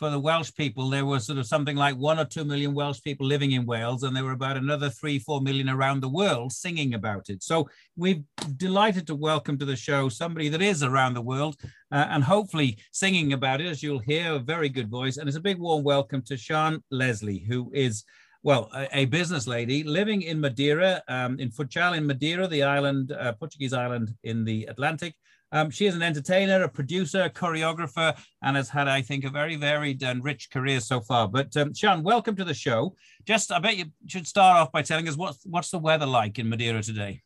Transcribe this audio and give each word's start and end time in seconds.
for 0.00 0.08
the 0.08 0.18
Welsh 0.18 0.50
people, 0.54 0.88
there 0.88 1.04
was 1.04 1.26
sort 1.26 1.38
of 1.38 1.46
something 1.46 1.76
like 1.76 1.94
one 1.94 2.18
or 2.18 2.24
two 2.24 2.42
million 2.42 2.72
Welsh 2.72 3.02
people 3.02 3.26
living 3.26 3.52
in 3.52 3.66
Wales, 3.66 4.02
and 4.02 4.16
there 4.16 4.24
were 4.24 4.32
about 4.32 4.56
another 4.56 4.88
three, 4.88 5.18
four 5.18 5.42
million 5.42 5.68
around 5.68 6.00
the 6.00 6.08
world 6.08 6.52
singing 6.52 6.94
about 6.94 7.28
it. 7.28 7.42
So 7.42 7.68
we're 7.96 8.22
delighted 8.56 9.06
to 9.08 9.14
welcome 9.14 9.58
to 9.58 9.66
the 9.66 9.76
show 9.76 10.08
somebody 10.08 10.48
that 10.48 10.62
is 10.62 10.82
around 10.82 11.12
the 11.12 11.20
world 11.20 11.56
uh, 11.92 12.06
and 12.08 12.24
hopefully 12.24 12.78
singing 12.92 13.34
about 13.34 13.60
it, 13.60 13.66
as 13.66 13.82
you'll 13.82 13.98
hear, 13.98 14.32
a 14.32 14.38
very 14.38 14.70
good 14.70 14.88
voice. 14.88 15.18
And 15.18 15.28
it's 15.28 15.36
a 15.36 15.40
big 15.40 15.58
warm 15.58 15.84
welcome 15.84 16.22
to 16.22 16.36
Sian 16.38 16.82
Leslie, 16.90 17.44
who 17.46 17.70
is 17.74 18.04
well, 18.42 18.70
a, 18.94 19.04
business 19.04 19.46
lady 19.46 19.82
living 19.82 20.22
in 20.22 20.40
Madeira, 20.40 21.02
um, 21.08 21.38
in 21.38 21.50
Funchal 21.50 21.92
in 21.92 22.06
Madeira, 22.06 22.48
the 22.48 22.62
island, 22.62 23.12
uh, 23.12 23.34
Portuguese 23.34 23.74
island 23.74 24.14
in 24.24 24.46
the 24.46 24.64
Atlantic, 24.64 25.14
um, 25.52 25.70
she 25.70 25.86
is 25.86 25.94
an 25.94 26.02
entertainer, 26.02 26.62
a 26.62 26.68
producer, 26.68 27.22
a 27.22 27.30
choreographer, 27.30 28.16
and 28.42 28.56
has 28.56 28.68
had, 28.68 28.88
I 28.88 29.02
think, 29.02 29.24
a 29.24 29.30
very 29.30 29.56
varied 29.56 30.02
and 30.02 30.22
rich 30.22 30.50
career 30.50 30.80
so 30.80 31.00
far. 31.00 31.28
But 31.28 31.56
um, 31.56 31.74
Sian, 31.74 32.02
welcome 32.02 32.36
to 32.36 32.44
the 32.44 32.54
show. 32.54 32.94
Just, 33.24 33.50
I 33.50 33.58
bet 33.58 33.76
you 33.76 33.86
should 34.06 34.26
start 34.26 34.58
off 34.58 34.72
by 34.72 34.82
telling 34.82 35.08
us 35.08 35.16
what's 35.16 35.44
what's 35.44 35.70
the 35.70 35.78
weather 35.78 36.06
like 36.06 36.38
in 36.38 36.48
Madeira 36.48 36.82
today. 36.82 37.22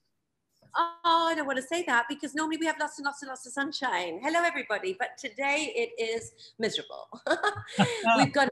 Oh, 0.76 1.28
I 1.30 1.34
don't 1.36 1.46
want 1.46 1.58
to 1.58 1.62
say 1.62 1.84
that 1.86 2.06
because 2.08 2.34
normally 2.34 2.56
we 2.56 2.66
have 2.66 2.76
lots 2.80 2.98
and 2.98 3.04
lots 3.04 3.22
and 3.22 3.28
lots 3.28 3.46
of 3.46 3.52
sunshine. 3.52 4.18
Hello, 4.22 4.40
everybody. 4.42 4.96
But 4.98 5.10
today 5.18 5.72
it 5.76 6.02
is 6.02 6.32
miserable. 6.58 7.08
We've 8.18 8.32
got 8.32 8.48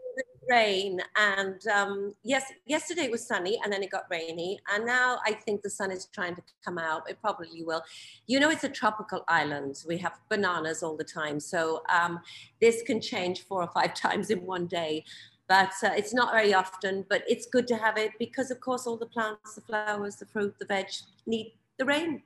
rain, 0.48 1.00
and 1.16 1.66
um, 1.68 2.14
yes, 2.22 2.44
yesterday 2.66 3.02
it 3.02 3.10
was 3.10 3.26
sunny, 3.26 3.58
and 3.62 3.72
then 3.72 3.82
it 3.82 3.90
got 3.90 4.04
rainy, 4.10 4.60
and 4.72 4.84
now 4.84 5.18
I 5.26 5.32
think 5.32 5.62
the 5.62 5.70
sun 5.70 5.90
is 5.90 6.06
trying 6.06 6.34
to 6.36 6.42
come 6.64 6.78
out. 6.78 7.08
It 7.08 7.18
probably 7.20 7.62
will. 7.62 7.82
You 8.26 8.40
know, 8.40 8.50
it's 8.50 8.64
a 8.64 8.68
tropical 8.68 9.24
island. 9.28 9.82
We 9.86 9.98
have 9.98 10.18
bananas 10.28 10.82
all 10.82 10.96
the 10.96 11.04
time, 11.04 11.40
so 11.40 11.82
um, 11.88 12.20
this 12.60 12.82
can 12.82 13.00
change 13.00 13.42
four 13.42 13.62
or 13.62 13.70
five 13.72 13.94
times 14.06 14.30
in 14.30 14.44
one 14.44 14.66
day. 14.66 15.04
But 15.48 15.72
uh, 15.84 15.90
it's 15.96 16.14
not 16.14 16.32
very 16.32 16.54
often, 16.54 17.04
but 17.08 17.24
it's 17.28 17.46
good 17.46 17.66
to 17.68 17.76
have 17.76 17.98
it 17.98 18.12
because, 18.18 18.50
of 18.50 18.60
course, 18.60 18.86
all 18.86 18.96
the 18.96 19.06
plants, 19.06 19.54
the 19.54 19.60
flowers, 19.60 20.16
the 20.16 20.26
fruit, 20.26 20.54
the 20.58 20.64
veg 20.64 20.86
need 21.26 21.52
the 21.78 21.84
rain. 21.84 22.22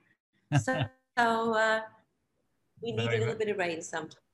So, 0.61 0.83
so 1.17 1.53
uh, 1.53 1.81
we 2.81 2.91
need 2.91 3.05
Very 3.05 3.17
a 3.17 3.19
little 3.19 3.35
bit 3.35 3.49
of 3.49 3.57
rain 3.57 3.81
sometimes. 3.81 4.26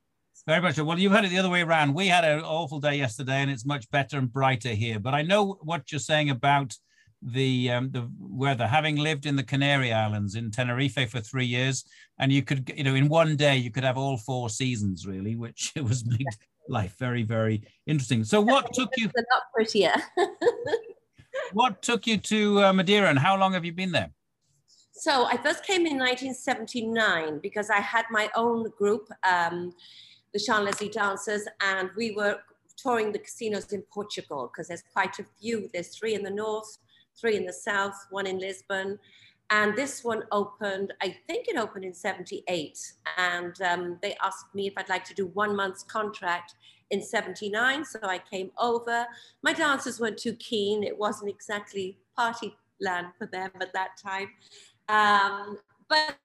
Very 0.46 0.60
much. 0.60 0.78
Well, 0.78 0.98
you've 0.98 1.12
had 1.12 1.24
it 1.24 1.28
the 1.28 1.38
other 1.38 1.50
way 1.50 1.62
around. 1.62 1.94
We 1.94 2.08
had 2.08 2.24
an 2.24 2.40
awful 2.40 2.80
day 2.80 2.96
yesterday, 2.96 3.40
and 3.40 3.50
it's 3.50 3.64
much 3.64 3.90
better 3.90 4.18
and 4.18 4.30
brighter 4.30 4.70
here. 4.70 4.98
But 4.98 5.14
I 5.14 5.22
know 5.22 5.58
what 5.62 5.90
you're 5.90 5.98
saying 5.98 6.30
about 6.30 6.74
the 7.22 7.70
um, 7.70 7.90
the 7.90 8.10
weather. 8.18 8.66
Having 8.66 8.96
lived 8.96 9.26
in 9.26 9.36
the 9.36 9.42
Canary 9.42 9.92
Islands 9.92 10.34
in 10.34 10.50
Tenerife 10.50 11.10
for 11.10 11.20
three 11.20 11.46
years, 11.46 11.84
and 12.18 12.30
you 12.30 12.42
could, 12.42 12.72
you 12.76 12.84
know, 12.84 12.94
in 12.94 13.08
one 13.08 13.36
day 13.36 13.56
you 13.56 13.70
could 13.70 13.84
have 13.84 13.96
all 13.96 14.18
four 14.18 14.50
seasons 14.50 15.06
really, 15.06 15.34
which 15.34 15.72
it 15.76 15.84
was 15.84 16.06
made 16.06 16.26
life 16.68 16.96
very, 16.98 17.22
very 17.22 17.62
interesting. 17.86 18.24
So, 18.24 18.40
what 18.40 18.72
took 18.74 18.90
you? 18.96 19.06
A 19.06 19.24
lot 19.32 19.42
prettier. 19.54 19.94
what 21.52 21.80
took 21.82 22.06
you 22.06 22.18
to 22.18 22.64
uh, 22.64 22.72
Madeira, 22.72 23.08
and 23.08 23.18
how 23.18 23.38
long 23.38 23.54
have 23.54 23.64
you 23.64 23.72
been 23.72 23.92
there? 23.92 24.10
So 24.96 25.26
I 25.26 25.36
first 25.36 25.64
came 25.66 25.86
in 25.86 25.98
1979 25.98 27.40
because 27.42 27.68
I 27.68 27.80
had 27.80 28.06
my 28.10 28.30
own 28.36 28.70
group, 28.78 29.08
um, 29.28 29.74
the 30.34 30.40
Sian 30.40 30.64
Leslie 30.64 30.90
Dancers, 30.90 31.46
and 31.62 31.88
we 31.96 32.10
were 32.10 32.40
touring 32.76 33.12
the 33.12 33.20
casinos 33.20 33.72
in 33.72 33.82
Portugal 33.82 34.50
because 34.52 34.68
there's 34.68 34.82
quite 34.92 35.18
a 35.20 35.24
few. 35.40 35.70
There's 35.72 35.96
three 35.96 36.14
in 36.14 36.24
the 36.24 36.30
north, 36.30 36.78
three 37.18 37.36
in 37.36 37.46
the 37.46 37.52
south, 37.52 37.94
one 38.10 38.26
in 38.26 38.38
Lisbon. 38.38 38.98
And 39.50 39.76
this 39.76 40.02
one 40.02 40.24
opened, 40.32 40.92
I 41.00 41.16
think 41.28 41.46
it 41.48 41.56
opened 41.56 41.84
in 41.84 41.94
78. 41.94 42.78
And 43.16 43.60
um, 43.62 43.98
they 44.02 44.16
asked 44.22 44.54
me 44.54 44.66
if 44.66 44.74
I'd 44.76 44.88
like 44.88 45.04
to 45.04 45.14
do 45.14 45.26
one 45.28 45.54
month's 45.54 45.84
contract 45.84 46.54
in 46.90 47.00
79. 47.00 47.84
So 47.84 48.00
I 48.02 48.18
came 48.18 48.50
over. 48.58 49.06
My 49.42 49.52
dancers 49.52 50.00
weren't 50.00 50.18
too 50.18 50.34
keen. 50.34 50.82
It 50.82 50.98
wasn't 50.98 51.30
exactly 51.30 51.98
party 52.16 52.56
land 52.80 53.08
for 53.18 53.26
them 53.26 53.50
at 53.60 53.72
that 53.72 53.90
time. 54.02 54.30
Um, 54.88 55.58
but 55.88 56.16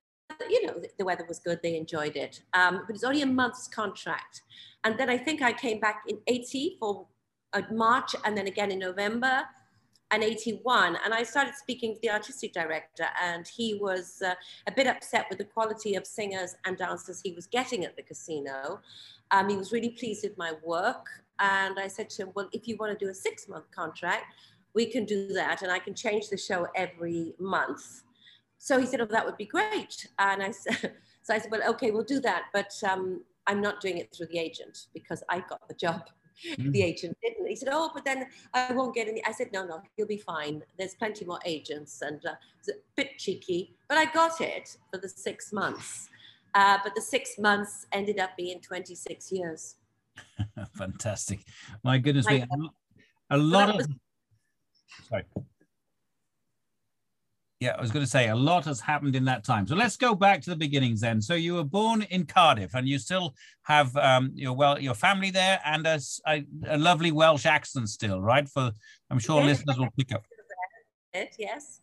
you 0.48 0.66
know, 0.66 0.82
the 0.98 1.06
weather 1.06 1.26
was 1.28 1.40
good. 1.40 1.60
They 1.62 1.76
enjoyed 1.76 2.16
it. 2.16 2.42
Um, 2.54 2.84
but 2.86 2.96
it's 2.96 3.04
only 3.04 3.22
a 3.22 3.28
month's 3.28 3.68
contract. 3.68 4.42
And 4.84 4.98
then 4.98 5.10
I 5.10 5.18
think 5.18 5.42
I 5.42 5.52
came 5.52 5.80
back 5.80 6.04
in 6.08 6.20
80 6.28 6.78
for 6.80 7.08
uh, 7.54 7.62
March 7.72 8.16
and 8.24 8.38
then 8.38 8.48
again 8.48 8.72
in 8.72 8.80
November 8.80 9.44
and 10.12 10.24
81. 10.24 10.98
And 11.04 11.14
I 11.14 11.24
started 11.24 11.54
speaking 11.56 11.94
to 11.96 12.00
the 12.02 12.10
artistic 12.10 12.54
director 12.54 13.06
and 13.22 13.48
he 13.48 13.76
was 13.76 14.22
uh, 14.26 14.34
a 14.68 14.72
bit 14.72 14.88
upset 14.88 15.28
with 15.30 15.38
the 15.38 15.46
quality 15.46 15.96
of 15.96 16.08
singers 16.08 16.56
and 16.66 16.78
dancers 16.78 17.22
he 17.24 17.34
was 17.34 17.48
getting 17.48 17.86
at 17.86 17.96
the 17.96 18.04
casino. 18.04 18.80
Um, 19.32 19.50
he 19.50 19.58
was 19.58 19.72
really 19.72 19.90
pleased 19.90 20.24
with 20.24 20.38
my 20.38 20.54
work. 20.64 21.06
And 21.40 21.80
I 21.80 21.88
said 21.88 22.10
to 22.12 22.24
him, 22.24 22.32
well, 22.36 22.50
if 22.52 22.68
you 22.68 22.76
want 22.78 22.98
to 22.98 23.06
do 23.06 23.10
a 23.10 23.14
six 23.14 23.48
month 23.48 23.66
contract, 23.72 24.26
we 24.74 24.86
can 24.86 25.06
do 25.06 25.28
that. 25.34 25.62
And 25.62 25.72
I 25.72 25.80
can 25.80 25.94
change 25.94 26.30
the 26.30 26.38
show 26.38 26.68
every 26.76 27.34
month. 27.40 28.04
So 28.60 28.78
he 28.78 28.86
said, 28.86 29.02
oh, 29.02 29.06
that 29.06 29.26
would 29.26 29.38
be 29.38 29.46
great. 29.46 30.08
And 30.20 30.44
I 30.44 30.52
said, 30.52 30.94
so 31.24 31.34
I 31.34 31.40
said, 31.40 31.50
well, 31.50 31.68
okay, 31.72 31.92
we'll 31.92 32.04
do 32.04 32.20
that. 32.20 32.44
But 32.54 32.72
um, 32.88 33.24
I'm 33.48 33.62
not 33.62 33.82
doing 33.82 33.98
it 33.98 34.14
through 34.16 34.28
the 34.28 34.38
agent 34.38 34.88
because 34.94 35.24
I 35.30 35.40
got 35.40 35.68
the 35.68 35.74
job. 35.74 36.10
Mm-hmm. 36.48 36.72
The 36.72 36.84
agent 36.84 37.18
didn't. 37.24 37.48
He 37.48 37.56
said, 37.56 37.70
oh, 37.72 37.90
but 37.94 38.06
then 38.06 38.28
I 38.54 38.72
won't 38.74 38.94
get 38.94 39.08
any. 39.08 39.26
I 39.26 39.32
said, 39.32 39.50
no, 39.52 39.66
no, 39.66 39.82
you'll 39.98 40.08
be 40.08 40.18
fine. 40.18 40.62
There's 40.78 40.94
plenty 40.94 41.26
more 41.26 41.40
agents. 41.46 42.02
And 42.02 42.24
uh, 42.26 42.34
it's 42.60 42.70
a 42.70 42.74
bit 42.96 43.18
cheeky, 43.18 43.76
but 43.88 43.98
I 43.98 44.06
got 44.06 44.40
it 44.42 44.78
for 44.92 45.00
the 45.00 45.10
six 45.10 45.52
months. 45.52 46.10
Uh, 46.54 46.78
but 46.84 46.96
the 46.96 47.02
six 47.02 47.38
months 47.38 47.88
ended 47.92 48.20
up 48.20 48.36
being 48.38 48.60
26 48.60 49.32
years. 49.32 49.76
Fantastic. 50.78 51.40
My 51.84 51.98
goodness 51.98 52.28
me. 52.28 52.46
A 53.30 53.38
lot 53.38 53.70
of... 53.70 53.76
Was... 53.76 53.88
Sorry. 55.08 55.24
Yeah, 57.60 57.76
I 57.78 57.82
was 57.82 57.92
going 57.92 58.06
to 58.06 58.10
say 58.10 58.30
a 58.30 58.36
lot 58.36 58.64
has 58.66 58.80
happened 58.80 59.18
in 59.18 59.26
that 59.26 59.44
time. 59.44 59.68
So 59.68 59.76
let's 59.76 59.98
go 59.98 60.16
back 60.16 60.42
to 60.44 60.50
the 60.50 60.56
beginnings 60.56 61.02
then. 61.02 61.22
So 61.22 61.34
you 61.34 61.56
were 61.56 61.66
born 61.66 62.04
in 62.04 62.26
Cardiff, 62.26 62.74
and 62.74 62.88
you 62.88 62.98
still 62.98 63.36
have 63.64 63.94
um, 63.98 64.32
your 64.34 64.54
well 64.54 64.80
your 64.80 64.94
family 64.94 65.30
there, 65.30 65.60
and 65.66 65.86
a, 65.86 66.00
a, 66.26 66.46
a 66.68 66.78
lovely 66.78 67.12
Welsh 67.12 67.46
accent 67.46 67.90
still, 67.90 68.22
right? 68.22 68.48
For 68.48 68.72
I'm 69.10 69.20
sure 69.20 69.42
yes, 69.42 69.58
listeners 69.58 69.78
will 69.78 69.90
pick 69.98 70.14
up. 70.14 70.24
It, 71.14 71.36
yes. 71.38 71.82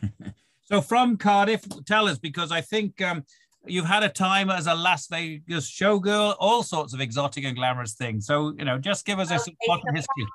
so 0.62 0.80
from 0.80 1.16
Cardiff, 1.16 1.64
tell 1.84 2.06
us 2.06 2.18
because 2.18 2.52
I 2.52 2.60
think 2.60 3.02
um, 3.02 3.24
you've 3.66 3.86
had 3.86 4.04
a 4.04 4.08
time 4.08 4.50
as 4.50 4.68
a 4.68 4.74
Las 4.74 5.08
Vegas 5.08 5.68
showgirl, 5.68 6.36
all 6.38 6.62
sorts 6.62 6.94
of 6.94 7.00
exotic 7.00 7.44
and 7.44 7.56
glamorous 7.56 7.94
things. 7.94 8.24
So 8.24 8.54
you 8.56 8.64
know, 8.64 8.78
just 8.78 9.04
give 9.04 9.18
us 9.18 9.32
a 9.32 9.34
okay, 9.34 9.82
history. 9.94 10.26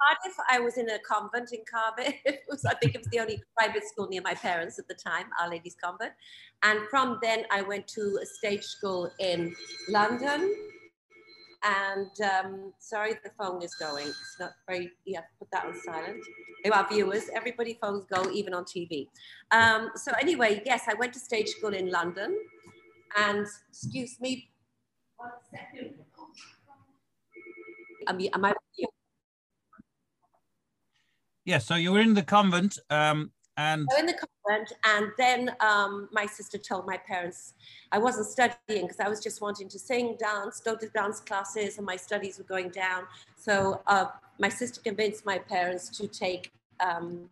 Cardiff, 0.00 0.36
I 0.50 0.60
was 0.60 0.76
in 0.76 0.88
a 0.90 0.98
convent 0.98 1.52
in 1.52 1.60
Cardiff. 1.70 2.14
Was, 2.48 2.64
I 2.64 2.74
think 2.74 2.94
it 2.94 2.98
was 2.98 3.08
the 3.08 3.20
only 3.20 3.42
private 3.56 3.84
school 3.84 4.08
near 4.08 4.22
my 4.22 4.34
parents 4.34 4.78
at 4.78 4.88
the 4.88 4.94
time, 4.94 5.26
Our 5.40 5.50
Lady's 5.50 5.76
Convent. 5.82 6.12
And 6.62 6.80
from 6.90 7.18
then 7.22 7.44
I 7.50 7.62
went 7.62 7.88
to 7.88 8.18
a 8.22 8.26
stage 8.26 8.62
school 8.62 9.10
in 9.18 9.54
London. 9.88 10.54
And 11.64 12.10
um, 12.22 12.72
sorry, 12.78 13.14
the 13.24 13.30
phone 13.38 13.62
is 13.62 13.74
going. 13.74 14.06
It's 14.06 14.36
not 14.38 14.52
very, 14.68 14.92
yeah, 15.04 15.20
put 15.38 15.50
that 15.52 15.66
on 15.66 15.74
silent. 15.84 16.22
Our 16.72 16.88
viewers, 16.88 17.24
everybody 17.34 17.78
phones 17.80 18.04
go, 18.06 18.30
even 18.32 18.54
on 18.54 18.64
TV. 18.64 19.08
Um, 19.50 19.90
so 19.96 20.12
anyway, 20.20 20.62
yes, 20.66 20.82
I 20.88 20.94
went 20.94 21.12
to 21.14 21.18
stage 21.18 21.48
school 21.48 21.74
in 21.74 21.90
London. 21.90 22.36
And 23.16 23.46
excuse 23.70 24.20
me, 24.20 24.50
one 25.16 25.30
second. 25.50 25.94
Am, 28.08 28.20
am 28.32 28.44
I 28.44 28.54
yeah, 31.46 31.58
so 31.58 31.76
you 31.76 31.92
were 31.92 32.00
in 32.00 32.12
the 32.12 32.24
convent, 32.24 32.78
um, 32.90 33.30
And 33.56 33.86
so 33.90 33.98
in 33.98 34.06
the 34.06 34.14
convent, 34.14 34.72
and 34.84 35.12
then 35.16 35.56
um, 35.60 36.08
my 36.12 36.26
sister 36.26 36.58
told 36.58 36.86
my 36.86 36.98
parents 36.98 37.54
I 37.90 37.98
wasn't 37.98 38.26
studying 38.26 38.82
because 38.86 39.00
I 39.00 39.08
was 39.08 39.20
just 39.20 39.40
wanting 39.40 39.68
to 39.68 39.78
sing, 39.78 40.16
dance, 40.18 40.60
go 40.60 40.76
to 40.76 40.88
dance 40.88 41.20
classes, 41.20 41.78
and 41.78 41.86
my 41.86 41.96
studies 41.96 42.36
were 42.36 42.44
going 42.44 42.70
down. 42.70 43.04
So 43.36 43.80
uh, 43.86 44.06
my 44.38 44.50
sister 44.50 44.80
convinced 44.82 45.24
my 45.24 45.38
parents 45.38 45.88
to 45.96 46.06
take 46.08 46.50
um, 46.80 47.30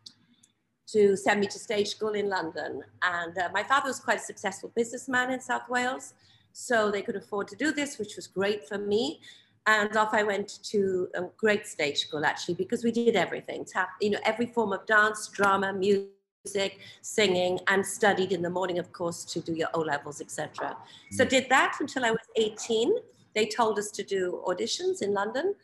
to 0.86 1.16
send 1.16 1.40
me 1.40 1.46
to 1.48 1.58
stage 1.58 1.88
school 1.88 2.14
in 2.14 2.28
London. 2.28 2.84
And 3.02 3.36
uh, 3.36 3.48
my 3.52 3.64
father 3.64 3.88
was 3.88 4.00
quite 4.00 4.18
a 4.18 4.26
successful 4.32 4.70
businessman 4.76 5.30
in 5.30 5.40
South 5.40 5.68
Wales, 5.68 6.14
so 6.52 6.90
they 6.90 7.02
could 7.02 7.16
afford 7.16 7.48
to 7.48 7.56
do 7.56 7.72
this, 7.72 7.98
which 7.98 8.16
was 8.16 8.28
great 8.28 8.66
for 8.68 8.78
me. 8.78 9.20
And 9.66 9.96
off 9.96 10.12
I 10.12 10.22
went 10.22 10.62
to 10.64 11.08
a 11.14 11.22
great 11.36 11.66
stage 11.66 11.98
school 11.98 12.24
actually, 12.24 12.54
because 12.54 12.84
we 12.84 12.92
did 12.92 13.16
everything. 13.16 13.64
Tap, 13.64 13.90
you 14.00 14.10
know, 14.10 14.18
every 14.24 14.46
form 14.46 14.72
of 14.72 14.84
dance, 14.86 15.28
drama, 15.28 15.72
music, 15.72 16.78
singing, 17.00 17.58
and 17.68 17.84
studied 17.84 18.32
in 18.32 18.42
the 18.42 18.50
morning, 18.50 18.78
of 18.78 18.92
course, 18.92 19.24
to 19.24 19.40
do 19.40 19.54
your 19.54 19.68
O 19.74 19.80
levels, 19.80 20.20
etc. 20.20 20.76
So 21.12 21.24
mm. 21.24 21.28
did 21.28 21.48
that 21.48 21.78
until 21.80 22.04
I 22.04 22.10
was 22.10 22.26
18. 22.36 22.94
They 23.34 23.46
told 23.46 23.78
us 23.78 23.90
to 23.92 24.02
do 24.02 24.42
auditions 24.46 25.02
in 25.02 25.12
London 25.14 25.54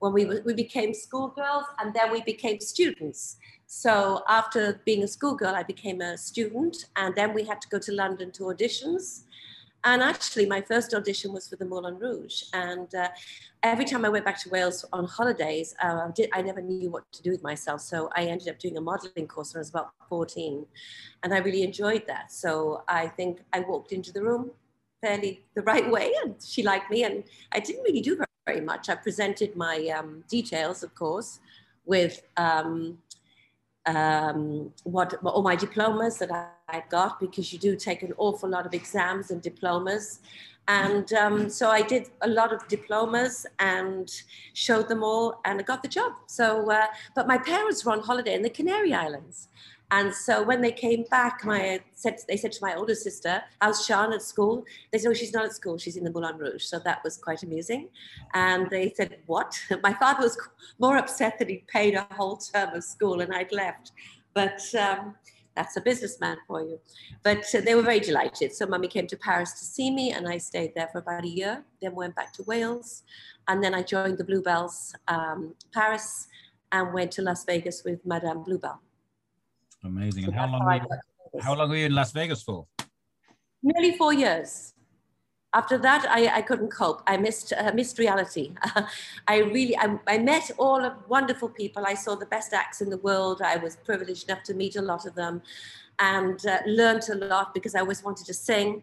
when 0.00 0.12
we, 0.12 0.26
we 0.40 0.52
became 0.52 0.92
schoolgirls, 0.92 1.64
and 1.78 1.94
then 1.94 2.10
we 2.10 2.22
became 2.22 2.60
students. 2.60 3.36
So 3.66 4.22
after 4.28 4.80
being 4.84 5.02
a 5.02 5.08
schoolgirl, 5.08 5.54
I 5.54 5.62
became 5.62 6.00
a 6.00 6.18
student, 6.18 6.86
and 6.96 7.14
then 7.14 7.32
we 7.32 7.44
had 7.44 7.60
to 7.62 7.68
go 7.68 7.78
to 7.78 7.92
London 7.92 8.30
to 8.32 8.44
auditions. 8.44 9.22
And 9.84 10.02
actually, 10.02 10.46
my 10.46 10.62
first 10.62 10.94
audition 10.94 11.32
was 11.32 11.46
for 11.46 11.56
the 11.56 11.66
Moulin 11.66 11.98
Rouge. 11.98 12.44
And 12.54 12.92
uh, 12.94 13.08
every 13.62 13.84
time 13.84 14.06
I 14.06 14.08
went 14.08 14.24
back 14.24 14.40
to 14.42 14.48
Wales 14.48 14.84
on 14.94 15.04
holidays, 15.04 15.74
uh, 15.82 16.06
I, 16.08 16.10
did, 16.14 16.30
I 16.32 16.40
never 16.40 16.62
knew 16.62 16.90
what 16.90 17.04
to 17.12 17.22
do 17.22 17.30
with 17.30 17.42
myself. 17.42 17.82
So 17.82 18.08
I 18.16 18.24
ended 18.24 18.48
up 18.48 18.58
doing 18.58 18.78
a 18.78 18.80
modeling 18.80 19.28
course 19.28 19.52
when 19.52 19.58
I 19.58 19.60
was 19.60 19.68
about 19.68 19.90
14. 20.08 20.64
And 21.22 21.34
I 21.34 21.38
really 21.38 21.62
enjoyed 21.62 22.06
that. 22.06 22.32
So 22.32 22.82
I 22.88 23.08
think 23.08 23.42
I 23.52 23.60
walked 23.60 23.92
into 23.92 24.10
the 24.10 24.22
room 24.22 24.52
fairly 25.02 25.44
the 25.54 25.62
right 25.62 25.90
way, 25.90 26.14
and 26.24 26.34
she 26.42 26.62
liked 26.62 26.90
me. 26.90 27.04
And 27.04 27.24
I 27.52 27.60
didn't 27.60 27.82
really 27.82 28.00
do 28.00 28.18
very, 28.46 28.62
much. 28.62 28.88
I 28.88 28.94
presented 28.94 29.54
my 29.54 29.88
um, 29.88 30.24
details, 30.28 30.82
of 30.82 30.94
course, 30.94 31.40
with. 31.84 32.22
Um, 32.36 32.98
um, 33.86 34.72
what 34.84 35.14
all 35.24 35.42
my 35.42 35.56
diplomas 35.56 36.18
that 36.18 36.30
I, 36.30 36.48
I, 36.68 36.82
got 36.88 37.20
because 37.20 37.52
you 37.52 37.58
do 37.58 37.76
take 37.76 38.02
an 38.02 38.14
awful 38.16 38.48
lot 38.48 38.64
of 38.66 38.72
exams 38.72 39.30
and 39.30 39.42
diplomas. 39.42 40.20
And 40.66 41.12
um, 41.12 41.50
so 41.50 41.68
I 41.68 41.82
did 41.82 42.08
a 42.22 42.28
lot 42.28 42.52
of 42.52 42.66
diplomas 42.68 43.44
and 43.58 44.10
showed 44.54 44.88
them 44.88 45.02
all 45.04 45.40
and 45.44 45.60
I 45.60 45.62
got 45.62 45.82
the 45.82 45.88
job. 45.88 46.12
So, 46.26 46.70
uh, 46.70 46.86
but 47.14 47.26
my 47.26 47.36
parents 47.36 47.84
were 47.84 47.92
on 47.92 48.00
holiday 48.00 48.34
in 48.34 48.40
the 48.40 48.48
Canary 48.48 48.94
Islands. 48.94 49.48
And 49.90 50.14
so 50.14 50.42
when 50.42 50.60
they 50.60 50.72
came 50.72 51.04
back, 51.10 51.44
my 51.44 51.80
said 51.92 52.18
they 52.26 52.36
said 52.36 52.52
to 52.52 52.58
my 52.62 52.74
older 52.74 52.94
sister, 52.94 53.42
"How's 53.60 53.86
Sian 53.86 54.12
at 54.12 54.22
school?" 54.22 54.64
They 54.90 54.98
said, 54.98 55.10
"Oh, 55.10 55.14
she's 55.14 55.32
not 55.32 55.44
at 55.44 55.52
school. 55.52 55.78
She's 55.78 55.96
in 55.96 56.04
the 56.04 56.10
Moulin 56.10 56.38
Rouge." 56.38 56.64
So 56.64 56.78
that 56.80 57.04
was 57.04 57.16
quite 57.16 57.42
amusing. 57.42 57.90
And 58.32 58.68
they 58.70 58.92
said, 58.96 59.18
"What?" 59.26 59.58
My 59.82 59.92
father 59.94 60.22
was 60.22 60.38
more 60.78 60.96
upset 60.96 61.38
that 61.38 61.48
he'd 61.48 61.66
paid 61.68 61.94
a 61.94 62.06
whole 62.12 62.36
term 62.36 62.74
of 62.74 62.82
school 62.82 63.20
and 63.20 63.32
I'd 63.34 63.52
left. 63.52 63.92
But 64.32 64.62
um, 64.74 65.14
that's 65.54 65.76
a 65.76 65.80
businessman 65.80 66.38
for 66.46 66.60
you. 66.60 66.80
But 67.22 67.44
uh, 67.54 67.60
they 67.60 67.74
were 67.74 67.82
very 67.82 68.00
delighted. 68.00 68.52
So 68.52 68.66
mummy 68.66 68.88
came 68.88 69.06
to 69.08 69.16
Paris 69.16 69.52
to 69.52 69.64
see 69.64 69.90
me, 69.90 70.12
and 70.12 70.28
I 70.28 70.38
stayed 70.38 70.74
there 70.74 70.88
for 70.88 70.98
about 70.98 71.24
a 71.24 71.28
year. 71.28 71.64
Then 71.80 71.94
went 71.94 72.16
back 72.16 72.32
to 72.34 72.42
Wales, 72.44 73.04
and 73.48 73.62
then 73.62 73.74
I 73.74 73.82
joined 73.82 74.18
the 74.18 74.24
Bluebells 74.24 74.94
um, 75.08 75.54
Paris 75.72 76.26
and 76.72 76.92
went 76.92 77.12
to 77.12 77.22
Las 77.22 77.44
Vegas 77.44 77.84
with 77.84 78.04
Madame 78.04 78.42
Bluebell. 78.42 78.80
Amazing. 79.84 80.24
So 80.24 80.30
and 80.30 80.36
how 80.36 80.46
long, 80.46 80.64
were 80.64 80.74
you, 80.74 81.40
how 81.42 81.54
long 81.54 81.68
were 81.68 81.76
you 81.76 81.86
in 81.86 81.94
Las 81.94 82.12
Vegas 82.12 82.42
for? 82.42 82.66
Nearly 83.62 83.96
four 83.96 84.12
years. 84.12 84.72
After 85.54 85.78
that, 85.78 86.04
I, 86.08 86.38
I 86.38 86.42
couldn't 86.42 86.70
cope. 86.70 87.02
I 87.06 87.16
missed, 87.16 87.52
uh, 87.52 87.70
missed 87.72 87.98
reality. 87.98 88.52
I 89.28 89.38
really, 89.38 89.76
I, 89.76 89.98
I 90.08 90.18
met 90.18 90.50
all 90.58 90.84
of 90.84 90.94
wonderful 91.08 91.48
people. 91.48 91.84
I 91.86 91.94
saw 91.94 92.16
the 92.16 92.26
best 92.26 92.52
acts 92.52 92.80
in 92.80 92.90
the 92.90 92.98
world. 92.98 93.40
I 93.40 93.56
was 93.56 93.76
privileged 93.76 94.28
enough 94.28 94.42
to 94.44 94.54
meet 94.54 94.74
a 94.74 94.82
lot 94.82 95.06
of 95.06 95.14
them 95.14 95.42
and 96.00 96.44
uh, 96.46 96.58
learned 96.66 97.08
a 97.08 97.14
lot 97.14 97.54
because 97.54 97.76
I 97.76 97.80
always 97.80 98.02
wanted 98.02 98.26
to 98.26 98.34
sing. 98.34 98.82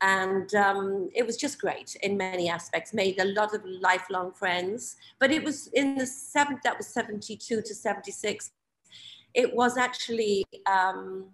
And 0.00 0.54
um, 0.54 1.10
it 1.12 1.26
was 1.26 1.36
just 1.36 1.60
great 1.60 1.96
in 1.96 2.16
many 2.16 2.48
aspects, 2.48 2.94
made 2.94 3.18
a 3.18 3.24
lot 3.24 3.52
of 3.52 3.64
lifelong 3.64 4.30
friends. 4.30 4.96
But 5.18 5.32
it 5.32 5.42
was 5.42 5.66
in 5.68 5.96
the 5.96 6.06
seventh, 6.06 6.62
that 6.62 6.76
was 6.76 6.86
72 6.86 7.62
to 7.62 7.74
76, 7.74 8.52
it 9.38 9.54
was 9.54 9.78
actually 9.78 10.44
um, 10.66 11.26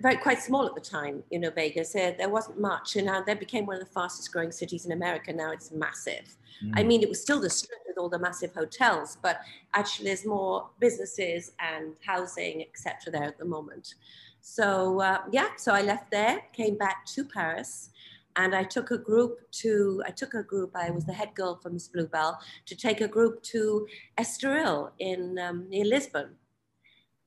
very 0.00 0.16
quite 0.16 0.40
small 0.40 0.66
at 0.66 0.74
the 0.74 0.80
time, 0.80 1.22
you 1.30 1.38
know, 1.38 1.50
Vegas. 1.50 1.92
There, 1.92 2.14
there 2.16 2.30
wasn't 2.30 2.58
much, 2.58 2.96
and 2.96 3.04
now 3.04 3.20
that 3.22 3.38
became 3.38 3.66
one 3.66 3.76
of 3.76 3.84
the 3.86 3.92
fastest 3.92 4.32
growing 4.32 4.50
cities 4.50 4.86
in 4.86 4.92
America. 4.92 5.34
Now 5.34 5.50
it's 5.52 5.70
massive. 5.70 6.34
Mm. 6.64 6.72
I 6.76 6.82
mean, 6.82 7.02
it 7.02 7.10
was 7.10 7.20
still 7.20 7.40
the 7.42 7.50
strip 7.50 7.80
with 7.86 7.98
all 7.98 8.08
the 8.08 8.18
massive 8.18 8.54
hotels, 8.54 9.18
but 9.20 9.40
actually 9.74 10.06
there's 10.06 10.24
more 10.24 10.70
businesses 10.80 11.52
and 11.58 11.92
housing, 12.04 12.62
etc. 12.62 13.12
there 13.12 13.24
at 13.24 13.36
the 13.36 13.44
moment. 13.44 13.94
So 14.40 15.02
uh, 15.02 15.18
yeah, 15.30 15.50
so 15.58 15.74
I 15.74 15.82
left 15.82 16.10
there, 16.10 16.40
came 16.54 16.78
back 16.78 17.04
to 17.04 17.22
Paris, 17.22 17.90
and 18.38 18.54
I 18.54 18.62
took 18.62 18.92
a 18.92 18.96
group 18.96 19.50
to, 19.62 20.00
I 20.06 20.12
took 20.12 20.32
a 20.32 20.44
group, 20.44 20.70
I 20.74 20.90
was 20.90 21.04
the 21.04 21.12
head 21.12 21.34
girl 21.34 21.58
for 21.60 21.70
Miss 21.70 21.88
Bluebell, 21.88 22.38
to 22.66 22.76
take 22.76 23.00
a 23.00 23.08
group 23.08 23.42
to 23.54 23.86
Estoril 24.16 24.92
in 25.00 25.38
um, 25.40 25.68
near 25.68 25.84
Lisbon. 25.84 26.36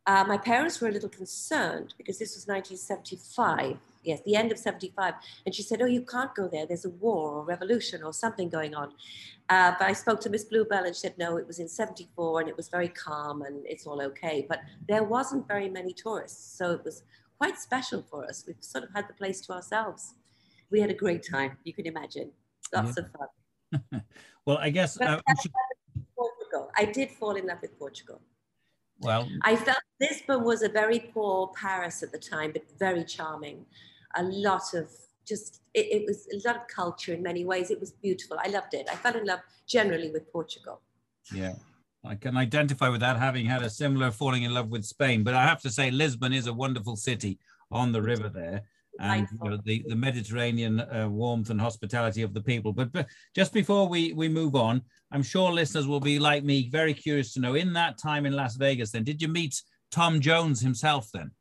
Uh, 0.07 0.23
my 0.25 0.37
parents 0.37 0.79
were 0.79 0.87
a 0.87 0.91
little 0.91 1.09
concerned 1.09 1.93
because 1.97 2.17
this 2.17 2.33
was 2.33 2.47
1975, 2.47 3.77
yes, 4.03 4.21
the 4.25 4.37
end 4.37 4.53
of 4.53 4.57
75. 4.57 5.13
And 5.45 5.53
she 5.53 5.61
said, 5.61 5.81
oh, 5.81 5.85
you 5.85 6.01
can't 6.01 6.33
go 6.33 6.47
there. 6.47 6.65
There's 6.65 6.85
a 6.85 6.89
war 6.89 7.33
or 7.33 7.43
revolution 7.43 8.01
or 8.03 8.13
something 8.13 8.47
going 8.47 8.73
on. 8.73 8.93
Uh, 9.49 9.73
but 9.77 9.89
I 9.89 9.93
spoke 9.93 10.21
to 10.21 10.29
Miss 10.29 10.45
Bluebell 10.45 10.85
and 10.85 10.95
she 10.95 11.01
said, 11.01 11.17
no, 11.17 11.35
it 11.35 11.45
was 11.45 11.59
in 11.59 11.67
74 11.67 12.39
and 12.39 12.49
it 12.49 12.55
was 12.55 12.69
very 12.69 12.87
calm 12.87 13.41
and 13.41 13.65
it's 13.65 13.85
all 13.85 14.01
okay. 14.01 14.45
But 14.47 14.61
there 14.87 15.03
wasn't 15.03 15.45
very 15.45 15.69
many 15.69 15.91
tourists. 15.93 16.57
So 16.57 16.71
it 16.71 16.85
was 16.85 17.03
quite 17.37 17.59
special 17.59 18.01
for 18.09 18.23
us. 18.25 18.45
We 18.47 18.55
sort 18.61 18.85
of 18.85 18.91
had 18.95 19.09
the 19.09 19.13
place 19.13 19.41
to 19.41 19.53
ourselves 19.53 20.15
we 20.71 20.79
had 20.79 20.89
a 20.89 20.95
great 20.95 21.25
time. 21.29 21.57
You 21.63 21.73
can 21.73 21.85
imagine, 21.85 22.31
lots 22.73 22.97
yeah. 22.97 23.03
of 23.03 23.91
fun. 23.91 24.03
well, 24.45 24.57
I 24.57 24.69
guess 24.69 24.99
uh, 24.99 25.19
should... 25.41 25.51
Portugal. 26.15 26.71
I 26.77 26.85
did 26.85 27.11
fall 27.11 27.35
in 27.35 27.47
love 27.47 27.59
with 27.61 27.77
Portugal. 27.77 28.21
Well, 28.99 29.27
I 29.41 29.55
felt 29.55 29.79
Lisbon 29.99 30.43
was 30.43 30.61
a 30.61 30.69
very 30.69 30.99
poor 30.99 31.51
Paris 31.59 32.03
at 32.03 32.11
the 32.11 32.19
time, 32.19 32.51
but 32.51 32.63
very 32.77 33.03
charming. 33.03 33.65
A 34.15 34.23
lot 34.23 34.73
of 34.75 34.89
just 35.25 35.61
it, 35.73 35.87
it, 35.91 36.05
was 36.05 36.27
a 36.33 36.47
lot 36.47 36.55
of 36.55 36.67
culture 36.67 37.13
in 37.13 37.23
many 37.23 37.43
ways. 37.43 37.71
It 37.71 37.79
was 37.79 37.91
beautiful. 37.91 38.37
I 38.43 38.49
loved 38.49 38.73
it. 38.73 38.87
I 38.91 38.95
fell 38.95 39.15
in 39.15 39.25
love 39.25 39.39
generally 39.67 40.11
with 40.11 40.31
Portugal. 40.31 40.81
Yeah. 41.33 41.53
I 42.03 42.15
can 42.15 42.35
identify 42.35 42.89
with 42.89 43.01
that, 43.01 43.17
having 43.17 43.45
had 43.45 43.61
a 43.61 43.69
similar 43.69 44.11
falling 44.11 44.43
in 44.43 44.53
love 44.53 44.69
with 44.69 44.85
Spain. 44.85 45.23
But 45.23 45.35
I 45.35 45.45
have 45.45 45.61
to 45.61 45.69
say, 45.69 45.91
Lisbon 45.91 46.33
is 46.33 46.47
a 46.47 46.53
wonderful 46.53 46.95
city 46.95 47.39
on 47.71 47.91
the 47.91 48.01
river 48.01 48.27
there 48.27 48.63
and 49.01 49.27
you 49.31 49.49
know, 49.49 49.57
the, 49.63 49.83
the 49.87 49.95
Mediterranean 49.95 50.79
uh, 50.79 51.07
warmth 51.09 51.49
and 51.49 51.59
hospitality 51.59 52.21
of 52.21 52.33
the 52.33 52.41
people. 52.41 52.71
But, 52.71 52.91
but 52.91 53.07
just 53.35 53.53
before 53.53 53.87
we, 53.87 54.13
we 54.13 54.29
move 54.29 54.55
on, 54.55 54.81
I'm 55.11 55.23
sure 55.23 55.51
listeners 55.51 55.87
will 55.87 55.99
be 55.99 56.19
like 56.19 56.43
me, 56.43 56.69
very 56.69 56.93
curious 56.93 57.33
to 57.33 57.39
know 57.39 57.55
in 57.55 57.73
that 57.73 57.97
time 57.97 58.25
in 58.25 58.33
Las 58.33 58.55
Vegas, 58.55 58.91
then, 58.91 59.03
did 59.03 59.21
you 59.21 59.27
meet 59.27 59.61
Tom 59.91 60.21
Jones 60.21 60.61
himself 60.61 61.09
then? 61.13 61.31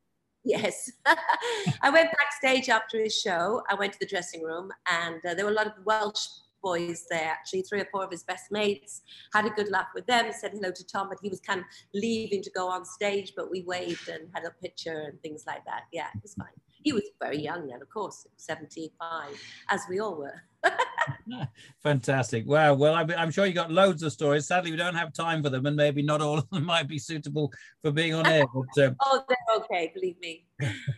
Yes. 0.44 0.90
I 1.82 1.90
went 1.90 2.10
backstage 2.18 2.68
after 2.68 2.98
his 2.98 3.14
show. 3.14 3.62
I 3.68 3.74
went 3.74 3.92
to 3.92 3.98
the 4.00 4.06
dressing 4.06 4.42
room, 4.42 4.70
and 4.90 5.20
uh, 5.28 5.34
there 5.34 5.44
were 5.44 5.50
a 5.50 5.54
lot 5.54 5.66
of 5.66 5.74
Welsh 5.84 6.26
boys 6.62 7.06
there, 7.10 7.28
actually, 7.28 7.62
three 7.62 7.80
or 7.80 7.88
four 7.90 8.04
of 8.04 8.10
his 8.10 8.24
best 8.24 8.50
mates. 8.50 9.02
Had 9.32 9.46
a 9.46 9.50
good 9.50 9.70
laugh 9.70 9.88
with 9.94 10.06
them, 10.06 10.30
said 10.32 10.52
hello 10.52 10.70
to 10.70 10.86
Tom, 10.86 11.08
but 11.08 11.18
he 11.22 11.28
was 11.28 11.40
kind 11.40 11.60
of 11.60 11.66
leaving 11.94 12.42
to 12.42 12.50
go 12.50 12.68
on 12.68 12.84
stage, 12.84 13.32
but 13.36 13.50
we 13.50 13.62
waved 13.62 14.08
and 14.08 14.28
had 14.34 14.44
a 14.44 14.50
picture 14.62 15.04
and 15.08 15.20
things 15.22 15.44
like 15.46 15.64
that. 15.66 15.82
Yeah, 15.92 16.08
it 16.14 16.22
was 16.22 16.34
fine. 16.34 16.48
He 16.82 16.92
was 16.92 17.02
very 17.22 17.38
young 17.38 17.66
then, 17.66 17.82
of 17.82 17.90
course, 17.90 18.26
75, 18.36 19.28
as 19.68 19.82
we 19.88 20.00
all 20.00 20.16
were. 20.16 20.42
Fantastic. 21.82 22.46
Wow. 22.46 22.74
Well, 22.74 22.94
I'm 22.94 23.30
sure 23.30 23.46
you 23.46 23.52
got 23.52 23.70
loads 23.70 24.02
of 24.02 24.12
stories. 24.12 24.46
Sadly, 24.46 24.70
we 24.70 24.76
don't 24.76 24.94
have 24.94 25.12
time 25.12 25.42
for 25.42 25.50
them, 25.50 25.66
and 25.66 25.76
maybe 25.76 26.02
not 26.02 26.20
all 26.20 26.38
of 26.38 26.50
them 26.50 26.64
might 26.66 26.88
be 26.88 26.98
suitable 26.98 27.52
for 27.82 27.90
being 27.90 28.14
on 28.14 28.26
air. 28.26 28.44
But, 28.52 28.84
um... 28.84 28.96
oh, 29.04 29.22
they're 29.28 29.56
okay. 29.58 29.92
Believe 29.94 30.18
me, 30.20 30.46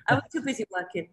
I 0.09 0.15
was 0.15 0.23
too 0.33 0.43
busy 0.43 0.65
working. 0.73 1.09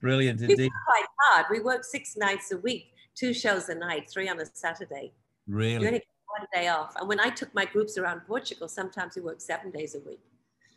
Brilliant 0.00 0.40
indeed. 0.40 0.58
We 0.58 0.70
quite 0.86 1.06
hard. 1.20 1.46
We 1.50 1.60
work 1.60 1.84
six 1.84 2.16
nights 2.16 2.52
a 2.52 2.58
week, 2.58 2.92
two 3.14 3.34
shows 3.34 3.68
a 3.68 3.74
night, 3.74 4.08
three 4.10 4.28
on 4.28 4.40
a 4.40 4.46
Saturday. 4.52 5.12
Really? 5.46 5.82
You 5.82 5.86
only 5.88 5.98
get 5.98 6.06
one 6.26 6.46
day 6.52 6.68
off. 6.68 6.94
And 6.96 7.08
when 7.08 7.20
I 7.20 7.30
took 7.30 7.54
my 7.54 7.64
groups 7.64 7.98
around 7.98 8.22
Portugal, 8.26 8.68
sometimes 8.68 9.16
we 9.16 9.22
worked 9.22 9.42
seven 9.42 9.70
days 9.70 9.94
a 9.94 10.00
week. 10.00 10.20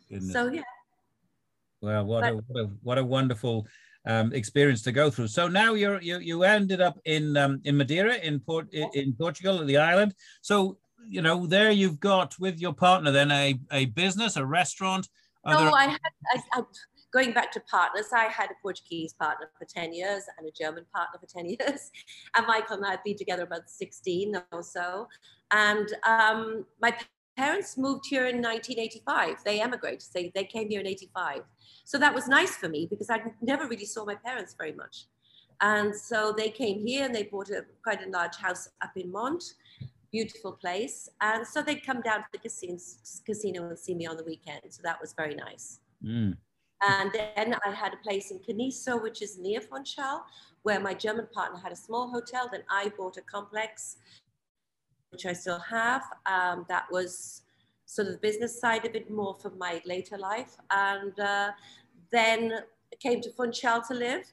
Goodness. 0.08 0.32
So 0.32 0.48
yeah, 0.48 0.62
well, 1.80 2.04
what 2.04 2.24
a, 2.24 2.34
what 2.34 2.64
a, 2.64 2.70
what 2.82 2.98
a 2.98 3.04
wonderful 3.04 3.66
um, 4.06 4.32
experience 4.32 4.82
to 4.82 4.92
go 4.92 5.10
through. 5.10 5.28
So 5.28 5.48
now 5.48 5.74
you're 5.74 6.00
you 6.00 6.18
you 6.18 6.42
ended 6.42 6.80
up 6.80 6.98
in 7.04 7.36
um, 7.36 7.60
in 7.64 7.76
Madeira 7.76 8.16
in 8.16 8.40
Port 8.40 8.72
in 8.72 9.12
Portugal, 9.14 9.64
the 9.64 9.76
island. 9.76 10.14
So 10.40 10.78
you 11.08 11.22
know, 11.22 11.46
there 11.46 11.70
you've 11.70 12.00
got 12.00 12.38
with 12.38 12.60
your 12.60 12.72
partner 12.72 13.10
then 13.10 13.30
a, 13.30 13.58
a 13.72 13.86
business, 13.86 14.36
a 14.36 14.44
restaurant. 14.44 15.08
Are 15.44 15.54
no, 15.54 15.64
there... 15.64 15.72
I 15.74 15.84
had, 15.86 16.00
I, 16.34 16.40
I, 16.52 16.62
going 17.12 17.32
back 17.32 17.50
to 17.52 17.60
partners, 17.60 18.06
I 18.12 18.24
had 18.24 18.50
a 18.50 18.54
Portuguese 18.62 19.14
partner 19.14 19.50
for 19.58 19.64
10 19.64 19.94
years 19.94 20.24
and 20.36 20.46
a 20.46 20.50
German 20.50 20.84
partner 20.94 21.18
for 21.18 21.26
10 21.26 21.46
years. 21.60 21.90
And 22.36 22.46
Michael 22.46 22.76
and 22.76 22.86
I 22.86 22.92
have 22.92 23.04
been 23.04 23.16
together 23.16 23.44
about 23.44 23.68
16 23.68 24.34
or 24.52 24.62
so. 24.62 25.08
And 25.50 25.88
um, 26.06 26.66
my 26.80 26.94
parents 27.38 27.78
moved 27.78 28.04
here 28.06 28.26
in 28.26 28.42
1985. 28.42 29.44
They 29.44 29.60
emigrated, 29.60 30.08
they, 30.12 30.32
they 30.34 30.44
came 30.44 30.68
here 30.68 30.80
in 30.80 30.86
85. 30.86 31.42
So 31.84 31.96
that 31.98 32.12
was 32.12 32.26
nice 32.26 32.56
for 32.56 32.68
me 32.68 32.86
because 32.90 33.10
I 33.10 33.22
never 33.40 33.68
really 33.68 33.84
saw 33.84 34.04
my 34.04 34.16
parents 34.16 34.54
very 34.58 34.72
much. 34.72 35.06
And 35.60 35.94
so 35.94 36.34
they 36.36 36.50
came 36.50 36.84
here 36.84 37.04
and 37.04 37.14
they 37.14 37.24
bought 37.24 37.50
a 37.50 37.64
quite 37.82 38.04
a 38.06 38.10
large 38.10 38.36
house 38.36 38.68
up 38.82 38.96
in 38.96 39.10
Mont, 39.10 39.42
beautiful 40.12 40.52
place. 40.52 41.08
And 41.20 41.46
so 41.46 41.62
they'd 41.62 41.84
come 41.84 42.00
down 42.00 42.18
to 42.20 42.26
the 42.32 42.38
casino, 42.38 42.78
casino 43.24 43.68
and 43.68 43.78
see 43.78 43.94
me 43.94 44.06
on 44.06 44.16
the 44.16 44.24
weekend. 44.24 44.62
So 44.70 44.80
that 44.82 45.00
was 45.00 45.12
very 45.12 45.34
nice. 45.34 45.80
Mm. 46.04 46.36
And 46.80 47.10
then 47.12 47.56
I 47.66 47.70
had 47.70 47.92
a 47.92 48.02
place 48.08 48.30
in 48.30 48.38
Caniço, 48.38 49.02
which 49.02 49.20
is 49.20 49.38
near 49.38 49.60
Funchal, 49.60 50.22
where 50.62 50.80
my 50.80 50.94
German 50.94 51.26
partner 51.32 51.58
had 51.58 51.72
a 51.72 51.76
small 51.76 52.08
hotel. 52.08 52.48
Then 52.50 52.62
I 52.70 52.92
bought 52.96 53.16
a 53.16 53.22
complex, 53.22 53.96
which 55.10 55.26
I 55.26 55.32
still 55.32 55.58
have. 55.58 56.02
Um, 56.26 56.66
that 56.68 56.86
was 56.90 57.42
sort 57.86 58.08
of 58.08 58.14
the 58.14 58.18
business 58.18 58.60
side 58.60 58.84
of 58.84 58.94
it 58.94 59.10
more 59.10 59.34
for 59.34 59.50
my 59.50 59.80
later 59.84 60.18
life. 60.18 60.56
And 60.70 61.18
uh, 61.18 61.50
then 62.12 62.60
came 63.00 63.20
to 63.22 63.30
Funchal 63.32 63.82
to 63.88 63.94
live. 63.94 64.24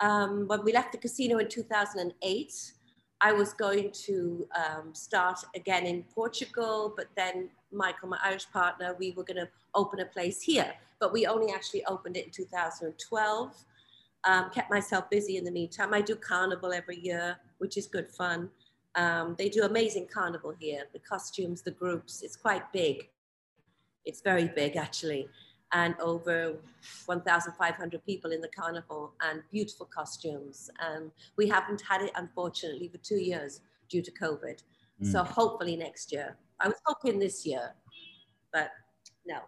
Um, 0.00 0.46
when 0.48 0.64
we 0.64 0.72
left 0.72 0.92
the 0.92 0.98
casino 0.98 1.38
in 1.38 1.48
2008, 1.48 2.72
I 3.20 3.32
was 3.32 3.52
going 3.52 3.92
to 4.06 4.48
um, 4.56 4.94
start 4.94 5.38
again 5.54 5.86
in 5.86 6.02
Portugal, 6.14 6.92
but 6.96 7.06
then 7.16 7.50
Michael, 7.70 8.08
my 8.08 8.18
Irish 8.24 8.50
partner, 8.50 8.96
we 8.98 9.12
were 9.12 9.22
going 9.22 9.36
to 9.36 9.48
open 9.74 10.00
a 10.00 10.06
place 10.06 10.42
here, 10.42 10.72
but 10.98 11.12
we 11.12 11.26
only 11.26 11.52
actually 11.52 11.84
opened 11.84 12.16
it 12.16 12.26
in 12.26 12.30
2012. 12.32 13.64
Um, 14.24 14.50
kept 14.50 14.70
myself 14.70 15.08
busy 15.08 15.36
in 15.36 15.44
the 15.44 15.50
meantime. 15.50 15.94
I 15.94 16.00
do 16.00 16.14
carnival 16.14 16.72
every 16.72 16.98
year, 16.98 17.36
which 17.58 17.76
is 17.76 17.86
good 17.86 18.08
fun. 18.08 18.50
Um, 18.94 19.34
they 19.38 19.48
do 19.48 19.62
amazing 19.62 20.08
carnival 20.12 20.54
here. 20.58 20.84
The 20.92 20.98
costumes, 20.98 21.62
the 21.62 21.70
groups, 21.70 22.22
it's 22.22 22.36
quite 22.36 22.70
big. 22.72 23.08
It's 24.04 24.20
very 24.20 24.48
big 24.48 24.76
actually 24.76 25.28
and 25.72 25.94
over 26.00 26.56
1,500 27.06 28.04
people 28.04 28.30
in 28.30 28.40
the 28.40 28.48
carnival 28.48 29.14
and 29.22 29.42
beautiful 29.50 29.86
costumes. 29.86 30.70
And 30.80 31.10
we 31.36 31.48
haven't 31.48 31.82
had 31.88 32.02
it, 32.02 32.12
unfortunately, 32.14 32.88
for 32.88 32.98
two 32.98 33.16
years 33.16 33.60
due 33.88 34.02
to 34.02 34.10
COVID. 34.12 34.62
Mm. 35.02 35.12
So 35.12 35.24
hopefully 35.24 35.76
next 35.76 36.12
year. 36.12 36.36
I 36.60 36.68
was 36.68 36.76
hoping 36.84 37.18
this 37.18 37.46
year, 37.46 37.74
but 38.52 38.70
no. 39.26 39.38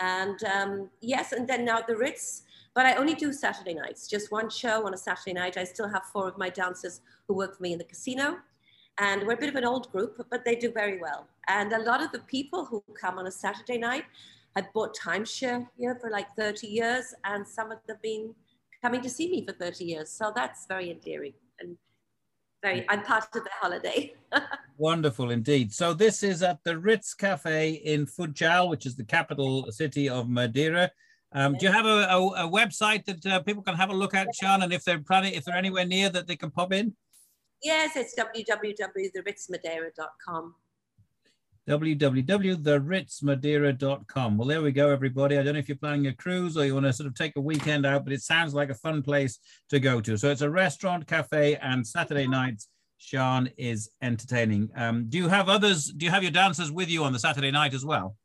And 0.00 0.42
um, 0.44 0.90
yes, 1.00 1.32
and 1.32 1.46
then 1.46 1.64
now 1.64 1.80
the 1.86 1.96
Ritz, 1.96 2.42
but 2.74 2.86
I 2.86 2.94
only 2.94 3.14
do 3.14 3.32
Saturday 3.32 3.74
nights, 3.74 4.08
just 4.08 4.32
one 4.32 4.48
show 4.48 4.86
on 4.86 4.94
a 4.94 4.96
Saturday 4.96 5.34
night. 5.34 5.58
I 5.58 5.64
still 5.64 5.88
have 5.88 6.04
four 6.12 6.26
of 6.26 6.38
my 6.38 6.48
dancers 6.48 7.02
who 7.28 7.34
work 7.34 7.56
for 7.56 7.62
me 7.62 7.72
in 7.72 7.78
the 7.78 7.84
casino. 7.84 8.38
And 8.98 9.26
we're 9.26 9.34
a 9.34 9.38
bit 9.38 9.48
of 9.48 9.56
an 9.56 9.64
old 9.64 9.90
group, 9.90 10.26
but 10.30 10.44
they 10.44 10.54
do 10.54 10.70
very 10.70 11.00
well. 11.00 11.26
And 11.48 11.72
a 11.72 11.82
lot 11.82 12.02
of 12.02 12.12
the 12.12 12.20
people 12.20 12.64
who 12.64 12.82
come 13.00 13.18
on 13.18 13.26
a 13.26 13.30
Saturday 13.30 13.78
night 13.78 14.04
have 14.54 14.72
bought 14.74 14.96
timeshare 14.96 15.66
here 15.78 15.96
for 16.00 16.10
like 16.10 16.26
30 16.36 16.66
years, 16.66 17.14
and 17.24 17.46
some 17.46 17.72
of 17.72 17.78
them 17.86 17.96
have 17.96 18.02
been 18.02 18.34
coming 18.82 19.00
to 19.00 19.08
see 19.08 19.30
me 19.30 19.46
for 19.46 19.52
30 19.52 19.84
years. 19.84 20.10
So 20.10 20.32
that's 20.34 20.66
very 20.66 20.90
endearing 20.90 21.32
and 21.60 21.76
very, 22.62 22.84
I'm 22.88 23.02
part 23.02 23.24
of 23.34 23.44
the 23.44 23.50
holiday. 23.60 24.14
Wonderful 24.76 25.30
indeed. 25.30 25.72
So 25.72 25.94
this 25.94 26.22
is 26.22 26.42
at 26.42 26.58
the 26.64 26.78
Ritz 26.78 27.14
Cafe 27.14 27.72
in 27.84 28.06
Funchal, 28.06 28.68
which 28.68 28.86
is 28.86 28.96
the 28.96 29.04
capital 29.04 29.70
city 29.72 30.08
of 30.08 30.28
Madeira. 30.28 30.90
Um, 31.34 31.56
do 31.58 31.66
you 31.66 31.72
have 31.72 31.86
a, 31.86 32.06
a, 32.10 32.46
a 32.46 32.50
website 32.50 33.04
that 33.06 33.24
uh, 33.24 33.40
people 33.40 33.62
can 33.62 33.74
have 33.74 33.90
a 33.90 33.94
look 33.94 34.14
at, 34.14 34.34
Sian? 34.34 34.62
And 34.62 34.72
if 34.72 34.84
they're 34.84 35.00
planning, 35.00 35.32
if 35.34 35.44
they're 35.44 35.56
anywhere 35.56 35.86
near 35.86 36.10
that 36.10 36.26
they 36.26 36.36
can 36.36 36.50
pop 36.50 36.72
in? 36.72 36.94
Yes, 37.62 37.96
it's 37.96 38.14
www.theritzmadeira.com 38.14 40.54
www.theritzmadeira.com. 41.68 44.36
Well, 44.36 44.48
there 44.48 44.62
we 44.62 44.72
go, 44.72 44.90
everybody. 44.90 45.38
I 45.38 45.44
don't 45.44 45.52
know 45.52 45.60
if 45.60 45.68
you're 45.68 45.76
planning 45.76 46.08
a 46.08 46.12
cruise 46.12 46.56
or 46.56 46.64
you 46.64 46.74
want 46.74 46.86
to 46.86 46.92
sort 46.92 47.06
of 47.06 47.14
take 47.14 47.36
a 47.36 47.40
weekend 47.40 47.86
out, 47.86 48.02
but 48.04 48.12
it 48.12 48.20
sounds 48.20 48.52
like 48.52 48.70
a 48.70 48.74
fun 48.74 49.00
place 49.02 49.38
to 49.70 49.78
go 49.78 50.00
to. 50.00 50.18
So 50.18 50.30
it's 50.30 50.40
a 50.40 50.50
restaurant, 50.50 51.06
cafe, 51.06 51.54
and 51.56 51.86
Saturday 51.86 52.26
nights. 52.26 52.66
Sian 52.98 53.48
is 53.56 53.90
entertaining. 54.00 54.70
Um, 54.76 55.06
do 55.08 55.18
you 55.18 55.28
have 55.28 55.48
others? 55.48 55.86
Do 55.86 56.04
you 56.04 56.10
have 56.10 56.22
your 56.22 56.32
dancers 56.32 56.70
with 56.70 56.88
you 56.88 57.02
on 57.04 57.12
the 57.12 57.18
Saturday 57.18 57.50
night 57.50 57.74
as 57.74 57.84
well? 57.84 58.16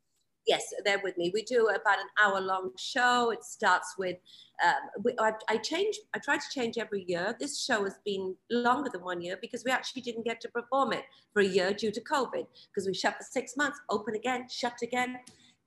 Yes, 0.48 0.72
they're 0.84 1.00
with 1.04 1.16
me. 1.18 1.30
We 1.32 1.42
do 1.42 1.68
about 1.68 1.98
an 1.98 2.08
hour 2.20 2.40
long 2.40 2.70
show. 2.78 3.30
It 3.30 3.44
starts 3.44 3.94
with, 3.98 4.16
um, 4.64 5.02
we, 5.04 5.12
I, 5.20 5.32
I, 5.48 5.58
change, 5.58 5.98
I 6.14 6.18
try 6.18 6.38
to 6.38 6.44
change 6.52 6.78
every 6.78 7.04
year. 7.06 7.36
This 7.38 7.62
show 7.62 7.84
has 7.84 7.98
been 8.04 8.34
longer 8.50 8.90
than 8.90 9.02
one 9.02 9.20
year 9.20 9.38
because 9.40 9.62
we 9.64 9.70
actually 9.70 10.02
didn't 10.02 10.24
get 10.24 10.40
to 10.40 10.48
perform 10.48 10.92
it 10.94 11.04
for 11.32 11.40
a 11.40 11.46
year 11.46 11.72
due 11.72 11.92
to 11.92 12.00
COVID 12.00 12.46
because 12.68 12.86
we 12.86 12.94
shut 12.94 13.16
for 13.16 13.24
six 13.30 13.56
months, 13.56 13.78
open 13.90 14.14
again, 14.14 14.46
shut 14.50 14.78
again. 14.82 15.18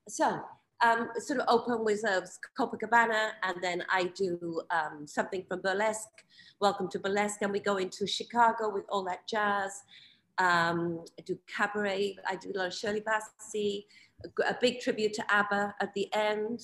So 0.09 0.41
um, 0.83 1.09
sort 1.19 1.39
of 1.39 1.45
open 1.47 1.85
with 1.85 2.03
uh, 2.05 2.21
Copacabana, 2.57 3.31
and 3.43 3.57
then 3.61 3.83
I 3.89 4.05
do 4.15 4.61
um, 4.71 5.05
something 5.05 5.45
from 5.47 5.61
Burlesque, 5.61 6.25
Welcome 6.59 6.89
to 6.89 6.99
Burlesque, 6.99 7.41
and 7.41 7.51
we 7.51 7.59
go 7.59 7.77
into 7.77 8.07
Chicago 8.07 8.71
with 8.71 8.85
all 8.89 9.03
that 9.05 9.27
jazz. 9.27 9.83
Um, 10.37 11.03
I 11.19 11.23
do 11.23 11.37
cabaret, 11.47 12.17
I 12.27 12.35
do 12.35 12.51
a 12.55 12.57
lot 12.57 12.67
of 12.67 12.73
Shirley 12.73 13.01
Bassey, 13.01 13.85
a, 14.47 14.55
big 14.59 14.79
tribute 14.79 15.13
to 15.13 15.33
ABBA 15.33 15.75
at 15.79 15.93
the 15.93 16.13
end. 16.13 16.61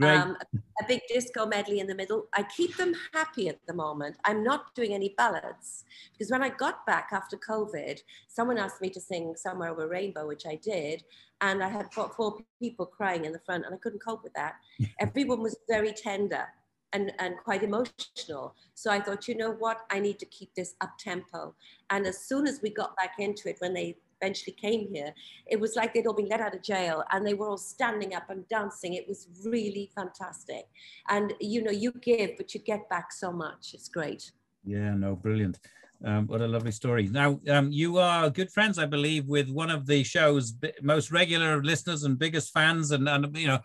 Um, 0.00 0.36
a, 0.40 0.58
a, 0.84 0.86
big 0.86 1.00
disco 1.08 1.44
medley 1.44 1.80
in 1.80 1.88
the 1.88 1.94
middle. 1.94 2.28
I 2.32 2.44
keep 2.44 2.76
them 2.76 2.94
happy 3.12 3.48
at 3.48 3.58
the 3.66 3.74
moment. 3.74 4.16
I'm 4.24 4.44
not 4.44 4.72
doing 4.76 4.94
any 4.94 5.12
ballads 5.16 5.84
because 6.12 6.30
when 6.30 6.40
I 6.40 6.50
got 6.50 6.86
back 6.86 7.08
after 7.10 7.36
COVID, 7.36 7.98
someone 8.28 8.58
asked 8.58 8.80
me 8.80 8.90
to 8.90 9.00
sing 9.00 9.34
Somewhere 9.36 9.70
Over 9.70 9.88
Rainbow, 9.88 10.28
which 10.28 10.46
I 10.46 10.54
did. 10.54 11.02
And 11.40 11.64
I 11.64 11.68
had 11.68 11.92
four, 11.92 12.10
four 12.16 12.38
people 12.60 12.86
crying 12.86 13.24
in 13.24 13.32
the 13.32 13.40
front 13.40 13.64
and 13.64 13.74
I 13.74 13.78
couldn't 13.78 14.04
cope 14.04 14.22
with 14.22 14.34
that. 14.34 14.54
Everyone 15.00 15.42
was 15.42 15.56
very 15.68 15.92
tender 15.92 16.46
and, 16.92 17.12
and 17.18 17.36
quite 17.36 17.62
emotional. 17.62 18.54
So 18.74 18.90
I 18.90 19.00
thought, 19.00 19.28
you 19.28 19.36
know 19.36 19.52
what? 19.52 19.80
I 19.90 19.98
need 19.98 20.18
to 20.20 20.26
keep 20.26 20.54
this 20.54 20.74
up 20.80 20.96
tempo. 20.98 21.54
And 21.90 22.06
as 22.06 22.20
soon 22.20 22.46
as 22.46 22.60
we 22.62 22.70
got 22.70 22.96
back 22.96 23.14
into 23.18 23.48
it, 23.48 23.56
when 23.58 23.74
they 23.74 23.96
eventually 24.20 24.54
came 24.54 24.88
here, 24.92 25.12
it 25.46 25.58
was 25.60 25.76
like 25.76 25.94
they'd 25.94 26.06
all 26.06 26.14
been 26.14 26.28
let 26.28 26.40
out 26.40 26.54
of 26.54 26.62
jail 26.62 27.04
and 27.12 27.26
they 27.26 27.34
were 27.34 27.48
all 27.48 27.58
standing 27.58 28.14
up 28.14 28.30
and 28.30 28.48
dancing. 28.48 28.94
It 28.94 29.06
was 29.08 29.28
really 29.44 29.90
fantastic. 29.94 30.68
And 31.08 31.34
you 31.40 31.62
know, 31.62 31.70
you 31.70 31.92
give, 31.92 32.30
but 32.36 32.54
you 32.54 32.60
get 32.60 32.88
back 32.88 33.12
so 33.12 33.32
much. 33.32 33.74
It's 33.74 33.88
great. 33.88 34.30
Yeah, 34.64 34.94
no, 34.94 35.16
brilliant. 35.16 35.58
Um, 36.04 36.28
what 36.28 36.40
a 36.40 36.46
lovely 36.46 36.70
story. 36.70 37.08
Now, 37.08 37.40
um, 37.48 37.72
you 37.72 37.98
are 37.98 38.30
good 38.30 38.52
friends, 38.52 38.78
I 38.78 38.86
believe, 38.86 39.26
with 39.26 39.48
one 39.50 39.68
of 39.68 39.84
the 39.84 40.04
show's 40.04 40.54
most 40.80 41.10
regular 41.10 41.62
listeners 41.62 42.04
and 42.04 42.16
biggest 42.16 42.52
fans. 42.52 42.92
And, 42.92 43.08
and 43.08 43.36
you 43.36 43.48
know, 43.48 43.58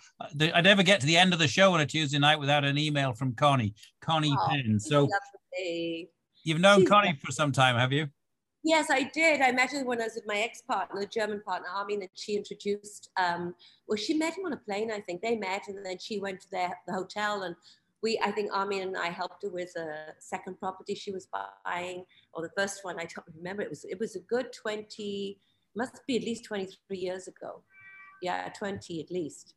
I 0.54 0.62
never 0.62 0.82
get 0.82 1.00
to 1.02 1.06
the 1.06 1.18
end 1.18 1.34
of 1.34 1.40
the 1.40 1.48
show 1.48 1.74
on 1.74 1.82
a 1.82 1.86
Tuesday 1.86 2.18
night 2.18 2.40
without 2.40 2.66
an 2.66 2.78
email 2.78 3.14
from 3.14 3.36
Connie, 3.36 3.76
Connie 4.02 4.36
oh, 4.36 4.48
Penn. 4.50 4.80
So 4.80 5.02
lovely. 5.02 6.10
you've 6.44 6.60
known 6.60 6.80
She's 6.80 6.90
Connie 6.90 7.20
for 7.24 7.32
some 7.32 7.52
time, 7.52 7.76
have 7.76 7.92
you? 7.92 8.08
Yes, 8.64 8.88
I 8.90 9.04
did. 9.04 9.42
I 9.42 9.52
met 9.52 9.72
her 9.72 9.84
when 9.84 10.00
I 10.00 10.06
was 10.06 10.16
with 10.16 10.26
my 10.26 10.38
ex-partner, 10.38 11.02
the 11.02 11.08
German 11.08 11.42
partner, 11.42 11.68
Armin, 11.68 12.02
and 12.02 12.10
she 12.14 12.38
introduced, 12.38 13.10
um, 13.18 13.54
well, 13.88 13.98
she 13.98 14.14
met 14.14 14.38
him 14.38 14.46
on 14.46 14.54
a 14.54 14.58
plane, 14.58 14.90
I 14.90 15.02
think. 15.02 15.22
They 15.22 15.36
met 15.36 15.68
and 15.68 15.86
then 15.86 15.98
she 16.00 16.20
went 16.20 16.40
to 16.42 16.52
their, 16.52 16.78
the 16.88 16.94
hotel 16.94 17.44
and 17.44 17.56
we, 18.02 18.20
I 18.24 18.32
think 18.32 18.52
Armin 18.54 18.82
and 18.82 18.98
I 18.98 19.08
helped 19.08 19.44
her 19.44 19.50
with 19.50 19.76
a 19.76 20.14
second 20.20 20.60
property 20.60 20.96
she 20.96 21.12
was 21.12 21.28
buying, 21.66 22.06
or 22.34 22.42
the 22.42 22.52
first 22.56 22.84
one, 22.84 23.00
I 23.00 23.06
don't 23.06 23.36
remember. 23.36 23.62
It 23.62 23.70
was, 23.70 23.86
it 23.86 24.00
was 24.00 24.16
a 24.16 24.20
good 24.20 24.54
20, 24.54 25.40
must 25.76 26.06
be 26.06 26.18
at 26.18 26.24
least 26.24 26.46
23 26.46 26.98
years 26.98 27.28
ago. 27.28 27.64
Yeah, 28.22 28.50
20 28.58 29.02
at 29.02 29.12
least. 29.12 29.56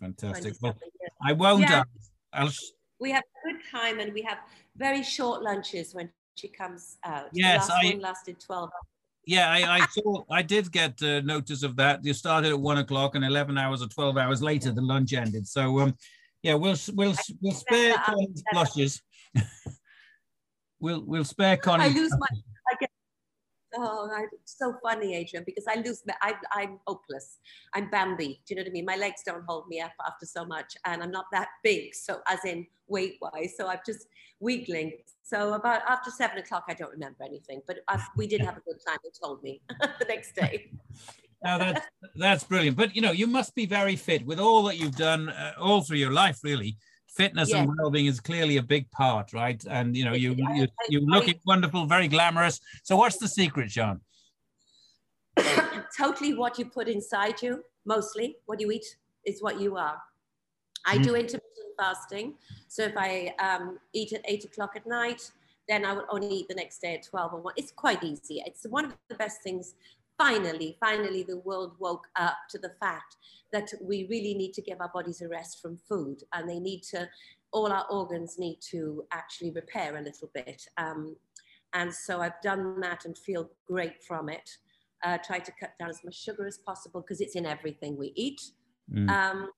Fantastic. 0.00 0.54
Well, 0.60 0.76
I 1.22 1.32
won't. 1.32 1.60
Yeah. 1.60 1.84
Uh, 2.32 2.50
we 2.98 3.10
have 3.10 3.22
a 3.22 3.52
good 3.52 3.60
time 3.70 4.00
and 4.00 4.12
we 4.12 4.22
have 4.22 4.38
very 4.76 5.02
short 5.02 5.42
lunches 5.42 5.94
when 5.94 6.10
she 6.34 6.48
comes 6.48 6.98
out. 7.04 7.28
Yes, 7.32 7.66
the 7.66 7.72
last 7.72 7.84
I, 7.84 7.90
one 7.90 8.00
lasted 8.00 8.40
12 8.40 8.62
hours. 8.64 8.70
Yeah, 9.26 9.50
I, 9.50 9.78
I 9.78 9.86
saw. 9.86 10.22
I 10.30 10.42
did 10.42 10.70
get 10.70 11.02
uh, 11.02 11.20
notice 11.20 11.62
of 11.62 11.76
that. 11.76 12.04
You 12.04 12.12
started 12.12 12.50
at 12.50 12.60
one 12.60 12.78
o'clock, 12.78 13.14
and 13.14 13.24
eleven 13.24 13.56
hours 13.56 13.80
or 13.82 13.86
twelve 13.88 14.18
hours 14.18 14.42
later, 14.42 14.70
the 14.70 14.82
lunch 14.82 15.14
ended. 15.14 15.48
So, 15.48 15.80
um, 15.80 15.96
yeah, 16.42 16.54
we'll 16.54 16.76
we'll 16.94 17.14
we'll 17.40 17.54
spare 17.54 17.94
Connie's 18.04 18.42
blushes. 18.52 19.02
we'll 20.78 21.02
we'll 21.06 21.24
spare 21.24 21.56
Connie. 21.56 21.84
I 21.84 21.88
lose 21.88 22.12
my. 22.18 22.26
Oh, 23.76 24.08
it's 24.32 24.56
so 24.58 24.74
funny, 24.82 25.14
Adrian, 25.14 25.44
because 25.44 25.64
I 25.68 25.80
lose. 25.80 26.02
I, 26.22 26.34
I'm 26.52 26.78
hopeless. 26.86 27.38
I'm 27.74 27.90
Bambi. 27.90 28.40
Do 28.46 28.54
you 28.54 28.56
know 28.56 28.62
what 28.62 28.68
I 28.68 28.72
mean? 28.72 28.84
My 28.84 28.96
legs 28.96 29.22
don't 29.24 29.44
hold 29.46 29.68
me 29.68 29.80
up 29.80 29.92
after 30.06 30.26
so 30.26 30.44
much, 30.44 30.76
and 30.84 31.02
I'm 31.02 31.10
not 31.10 31.26
that 31.32 31.48
big. 31.62 31.94
So, 31.94 32.20
as 32.28 32.44
in 32.44 32.66
weight 32.88 33.18
wise, 33.20 33.54
so 33.56 33.66
I'm 33.68 33.80
just 33.84 34.06
wiggling 34.40 34.92
So 35.22 35.54
about 35.54 35.82
after 35.88 36.10
seven 36.10 36.38
o'clock, 36.38 36.64
I 36.68 36.74
don't 36.74 36.92
remember 36.92 37.24
anything, 37.24 37.62
but 37.66 37.78
I, 37.88 38.04
we 38.16 38.26
did 38.26 38.40
have 38.42 38.56
a 38.56 38.60
good 38.60 38.78
time. 38.86 38.98
They 39.02 39.10
told 39.22 39.42
me 39.42 39.60
the 39.80 40.06
next 40.08 40.34
day. 40.34 40.70
now 41.44 41.58
that's 41.58 41.86
that's 42.14 42.44
brilliant. 42.44 42.76
But 42.76 42.94
you 42.94 43.02
know, 43.02 43.12
you 43.12 43.26
must 43.26 43.54
be 43.54 43.66
very 43.66 43.96
fit 43.96 44.24
with 44.26 44.38
all 44.38 44.62
that 44.64 44.76
you've 44.76 44.96
done 44.96 45.30
uh, 45.30 45.54
all 45.58 45.80
through 45.82 45.98
your 45.98 46.12
life, 46.12 46.40
really. 46.42 46.76
Fitness 47.14 47.50
yes. 47.50 47.58
and 47.58 47.72
well-being 47.78 48.06
is 48.06 48.20
clearly 48.20 48.56
a 48.56 48.62
big 48.62 48.90
part, 48.90 49.32
right? 49.32 49.62
And 49.68 49.96
you 49.96 50.04
know, 50.04 50.14
you 50.14 50.34
you 50.54 50.66
you 50.88 51.00
looking 51.00 51.40
wonderful, 51.46 51.86
very 51.86 52.08
glamorous. 52.08 52.60
So, 52.82 52.96
what's 52.96 53.18
the 53.18 53.28
secret, 53.28 53.68
John? 53.70 54.00
totally 55.96 56.34
what 56.34 56.58
you 56.58 56.64
put 56.66 56.88
inside 56.88 57.40
you. 57.42 57.62
Mostly, 57.86 58.36
what 58.46 58.60
you 58.60 58.70
eat 58.70 58.96
is 59.24 59.42
what 59.42 59.60
you 59.60 59.76
are. 59.76 59.98
I 60.86 60.98
do 60.98 61.12
mm. 61.12 61.20
intermittent 61.20 61.54
fasting. 61.78 62.34
So 62.68 62.82
if 62.84 62.94
I 62.96 63.34
um, 63.38 63.78
eat 63.92 64.12
at 64.12 64.22
eight 64.26 64.44
o'clock 64.44 64.72
at 64.76 64.86
night, 64.86 65.30
then 65.68 65.84
I 65.84 65.94
will 65.94 66.04
only 66.10 66.28
eat 66.28 66.48
the 66.48 66.54
next 66.54 66.80
day 66.80 66.94
at 66.94 67.04
12 67.04 67.34
or 67.34 67.40
1. 67.40 67.54
It's 67.56 67.72
quite 67.72 68.02
easy. 68.04 68.42
It's 68.46 68.66
one 68.68 68.84
of 68.84 68.94
the 69.08 69.14
best 69.14 69.42
things. 69.42 69.74
Finally, 70.18 70.76
finally, 70.78 71.24
the 71.24 71.38
world 71.38 71.72
woke 71.78 72.06
up 72.16 72.36
to 72.48 72.58
the 72.58 72.72
fact 72.80 73.16
that 73.52 73.72
we 73.82 74.06
really 74.08 74.34
need 74.34 74.52
to 74.52 74.62
give 74.62 74.80
our 74.80 74.90
bodies 74.94 75.20
a 75.20 75.28
rest 75.28 75.60
from 75.60 75.76
food 75.76 76.22
and 76.32 76.48
they 76.48 76.60
need 76.60 76.82
to, 76.82 77.08
all 77.52 77.72
our 77.72 77.86
organs 77.90 78.38
need 78.38 78.58
to 78.60 79.04
actually 79.12 79.50
repair 79.50 79.96
a 79.96 80.02
little 80.02 80.30
bit. 80.32 80.62
Um, 80.76 81.16
and 81.72 81.92
so 81.92 82.20
I've 82.20 82.40
done 82.42 82.80
that 82.80 83.04
and 83.04 83.18
feel 83.18 83.50
great 83.66 84.02
from 84.04 84.28
it. 84.28 84.48
Uh, 85.04 85.18
try 85.18 85.38
to 85.38 85.52
cut 85.58 85.72
down 85.78 85.90
as 85.90 86.02
much 86.04 86.14
sugar 86.14 86.46
as 86.46 86.58
possible 86.58 87.00
because 87.00 87.20
it's 87.20 87.34
in 87.34 87.44
everything 87.44 87.96
we 87.98 88.12
eat. 88.14 88.40
Mm. 88.92 89.10
Um, 89.10 89.50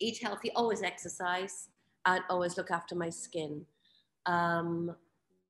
eat 0.00 0.18
healthy, 0.20 0.50
always 0.56 0.82
exercise, 0.82 1.68
and 2.04 2.22
always 2.28 2.56
look 2.56 2.70
after 2.70 2.94
my 2.94 3.10
skin. 3.10 3.64
Um, 4.26 4.94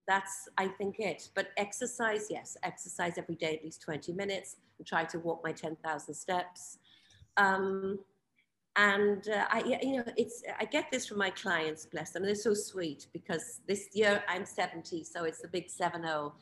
that's, 0.07 0.49
I 0.59 0.69
think, 0.69 0.97
it. 0.99 1.31
But 1.35 1.49
exercise, 1.57 2.27
yes, 2.31 2.57
exercise 2.63 3.19
every 3.19 3.37
day, 3.37 3.57
at 3.57 3.65
least 3.65 3.83
20 3.83 4.13
minutes, 4.13 4.57
and 4.79 4.87
try 4.87 5.05
to 5.05 5.19
walk 5.19 5.43
my 5.45 5.53
10,000 5.53 6.15
steps. 6.15 6.79
Um, 7.37 7.99
and 8.77 9.29
uh, 9.29 9.45
I, 9.51 9.79
you 9.83 9.99
know, 9.99 10.05
it's 10.17 10.43
I 10.59 10.65
get 10.65 10.91
this 10.91 11.07
from 11.07 11.19
my 11.19 11.31
clients, 11.31 11.87
bless 11.87 12.11
them. 12.11 12.25
They're 12.25 12.35
so 12.35 12.55
sweet 12.55 13.07
because 13.13 13.61
this 13.69 13.89
year 13.93 14.23
I'm 14.29 14.45
70, 14.45 15.05
so 15.05 15.25
it's 15.25 15.41
the 15.41 15.49
big 15.49 15.69
7-0. 15.69 16.33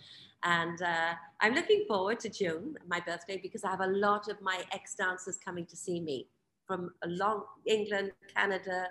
And 0.44 0.82
uh, 0.82 1.12
I'm 1.40 1.54
looking 1.54 1.84
forward 1.86 2.18
to 2.20 2.30
June, 2.30 2.76
my 2.88 3.00
birthday, 3.00 3.38
because 3.40 3.64
I 3.64 3.70
have 3.70 3.80
a 3.80 3.86
lot 3.86 4.28
of 4.28 4.40
my 4.40 4.64
ex-dancers 4.72 5.38
coming 5.44 5.66
to 5.66 5.76
see 5.76 6.00
me 6.00 6.26
from 6.66 6.92
long 7.06 7.44
England, 7.66 8.12
Canada, 8.34 8.86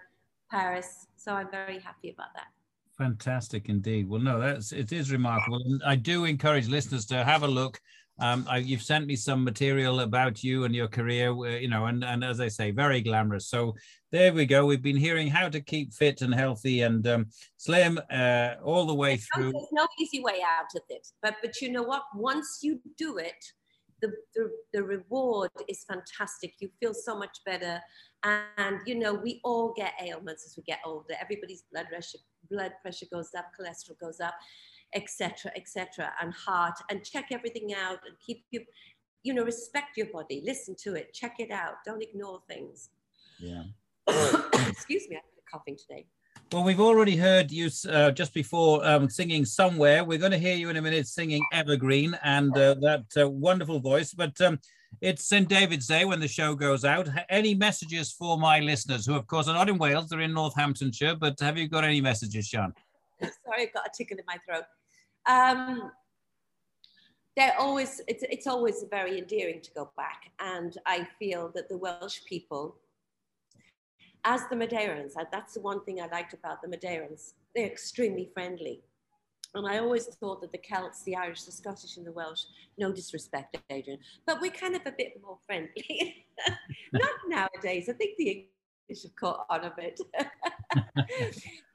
Paris. 0.50 1.08
So 1.18 1.34
I'm 1.34 1.50
very 1.50 1.80
happy 1.80 2.12
about 2.12 2.34
that. 2.36 2.61
Fantastic 3.02 3.68
indeed. 3.68 4.08
Well, 4.08 4.22
no, 4.22 4.40
that's 4.40 4.72
it 4.72 4.92
is 4.92 5.12
remarkable. 5.12 5.60
And 5.66 5.82
I 5.84 5.96
do 5.96 6.26
encourage 6.26 6.68
listeners 6.68 7.08
to 7.08 7.24
have 7.24 7.42
a 7.42 7.48
look. 7.48 7.82
Um, 8.20 8.46
I, 8.48 8.58
you've 8.58 8.84
sent 8.84 9.08
me 9.08 9.16
some 9.16 9.44
material 9.44 10.02
about 10.02 10.44
you 10.44 10.66
and 10.66 10.76
your 10.76 10.88
career, 10.88 11.34
you 11.58 11.68
know, 11.68 11.88
and, 11.88 12.04
and 12.04 12.24
as 12.24 12.40
I 12.40 12.48
say, 12.48 12.70
very 12.70 13.02
glamorous. 13.02 13.48
So 13.48 13.74
there 14.12 14.32
we 14.32 14.46
go. 14.46 14.68
We've 14.68 14.84
been 14.84 14.98
hearing 14.98 15.30
how 15.30 15.50
to 15.50 15.62
keep 15.62 15.96
fit 15.96 16.22
and 16.22 16.32
healthy 16.32 16.82
and 16.82 17.08
um, 17.08 17.26
slim 17.58 18.00
uh, 18.12 18.50
all 18.64 18.86
the 18.86 18.94
way 18.94 19.18
through. 19.18 19.52
There's 19.52 19.66
no 19.72 19.88
easy 20.00 20.22
way 20.22 20.40
out 20.46 20.70
of 20.76 20.84
it, 20.90 21.08
but 21.24 21.38
but 21.42 21.60
you 21.60 21.72
know 21.72 21.82
what? 21.82 22.04
Once 22.14 22.60
you 22.62 22.80
do 23.00 23.18
it, 23.18 23.44
the, 24.02 24.12
the, 24.36 24.52
the 24.74 24.84
reward 24.84 25.50
is 25.68 25.86
fantastic. 25.90 26.54
You 26.60 26.70
feel 26.80 26.94
so 26.94 27.18
much 27.18 27.40
better. 27.46 27.82
And, 28.24 28.78
you 28.86 28.96
know, 28.96 29.14
we 29.14 29.40
all 29.44 29.74
get 29.74 29.94
ailments 30.00 30.46
as 30.46 30.54
we 30.56 30.64
get 30.64 30.80
older. 30.86 31.16
Everybody's 31.20 31.64
blood 31.72 31.88
pressure, 31.90 32.20
blood 32.52 32.74
pressure 32.82 33.06
goes 33.12 33.30
up, 33.38 33.46
cholesterol 33.60 34.00
goes 34.00 34.20
up, 34.20 34.34
etc., 34.94 35.52
etc., 35.56 36.12
and 36.22 36.34
heart. 36.34 36.78
And 36.90 37.04
check 37.04 37.28
everything 37.32 37.74
out 37.74 38.00
and 38.06 38.16
keep 38.26 38.46
you, 38.52 38.62
you 39.24 39.34
know, 39.34 39.44
respect 39.44 39.98
your 39.98 40.08
body. 40.08 40.44
Listen 40.46 40.76
to 40.84 40.96
it. 40.96 41.14
Check 41.14 41.36
it 41.40 41.52
out. 41.52 41.76
Don't 41.86 42.04
ignore 42.04 42.42
things. 42.48 42.90
Yeah. 43.40 43.64
Excuse 44.68 45.08
me, 45.10 45.16
I'm 45.16 45.22
coughing 45.52 45.78
today. 45.78 46.06
Well, 46.52 46.64
we've 46.64 46.82
already 46.82 47.16
heard 47.16 47.50
you 47.50 47.70
uh, 47.90 48.12
just 48.12 48.34
before 48.34 48.86
um, 48.86 49.10
singing 49.10 49.46
somewhere. 49.46 50.04
We're 50.04 50.18
going 50.18 50.34
to 50.34 50.38
hear 50.38 50.56
you 50.56 50.70
in 50.70 50.76
a 50.76 50.82
minute 50.82 51.08
singing 51.08 51.46
Evergreen 51.54 52.18
and 52.24 52.56
uh, 52.58 52.76
that 52.82 53.06
uh, 53.18 53.30
wonderful 53.30 53.80
voice. 53.80 54.14
But 54.14 54.40
um, 54.42 54.60
it's 55.00 55.26
St. 55.26 55.48
David's 55.48 55.88
Day 55.88 56.06
when 56.06 56.20
the 56.20 56.28
show 56.28 56.54
goes 56.54 56.84
out. 56.84 57.08
Any 57.30 57.56
messages 57.56 58.12
for 58.12 58.38
my 58.38 58.60
listeners 58.60 59.06
who, 59.06 59.16
of 59.16 59.26
course, 59.28 59.48
are 59.48 59.54
not 59.54 59.70
in 59.70 59.78
Wales, 59.78 60.10
they're 60.10 60.20
in 60.20 60.34
Northamptonshire. 60.34 61.16
But 61.16 61.40
have 61.40 61.58
you 61.58 61.68
got 61.68 61.84
any 61.84 62.02
messages, 62.02 62.50
Sian? 62.50 62.74
Sorry, 63.22 63.64
I've 63.64 63.74
got 63.74 63.88
a 63.88 63.92
tickle 63.96 64.18
in 64.18 64.26
my 64.28 64.38
throat. 64.46 64.66
Um, 65.28 65.92
they're 67.38 67.58
always, 67.58 68.02
it's, 68.08 68.24
it's 68.30 68.48
always 68.48 68.84
very 68.90 69.18
endearing 69.18 69.62
to 69.62 69.72
go 69.72 69.92
back. 69.96 70.32
And 70.40 70.78
I 70.86 71.08
feel 71.18 71.52
that 71.56 71.70
the 71.70 71.78
Welsh 71.78 72.20
people, 72.26 72.76
as 74.26 74.42
the 74.50 74.56
Madeirans, 74.56 75.14
that's 75.32 75.54
the 75.54 75.62
one 75.62 75.84
thing 75.84 76.02
I 76.02 76.08
liked 76.08 76.34
about 76.34 76.62
the 76.62 76.68
Madeirans. 76.68 77.34
They're 77.56 77.66
extremely 77.66 78.30
friendly. 78.34 78.84
And 79.54 79.68
I 79.68 79.80
always 79.80 80.06
thought 80.06 80.42
that 80.42 80.52
the 80.52 80.58
Celts, 80.58 81.04
the 81.04 81.16
Irish, 81.16 81.44
the 81.44 81.52
Scottish, 81.52 81.98
and 81.98 82.06
the 82.06 82.12
Welsh, 82.12 82.44
no 82.78 82.92
disrespect, 82.92 83.58
Adrian, 83.70 84.00
but 84.26 84.40
we're 84.40 84.52
kind 84.52 84.76
of 84.76 84.82
a 84.86 84.94
bit 84.98 85.20
more 85.22 85.38
friendly. 85.46 86.26
Not 86.94 87.12
nowadays. 87.28 87.90
I 87.90 87.94
think 87.94 88.18
the 88.18 88.48
English 88.88 89.04
have 89.04 89.16
caught 89.16 89.46
on 89.50 89.66
a 89.66 89.74
bit. 89.76 90.00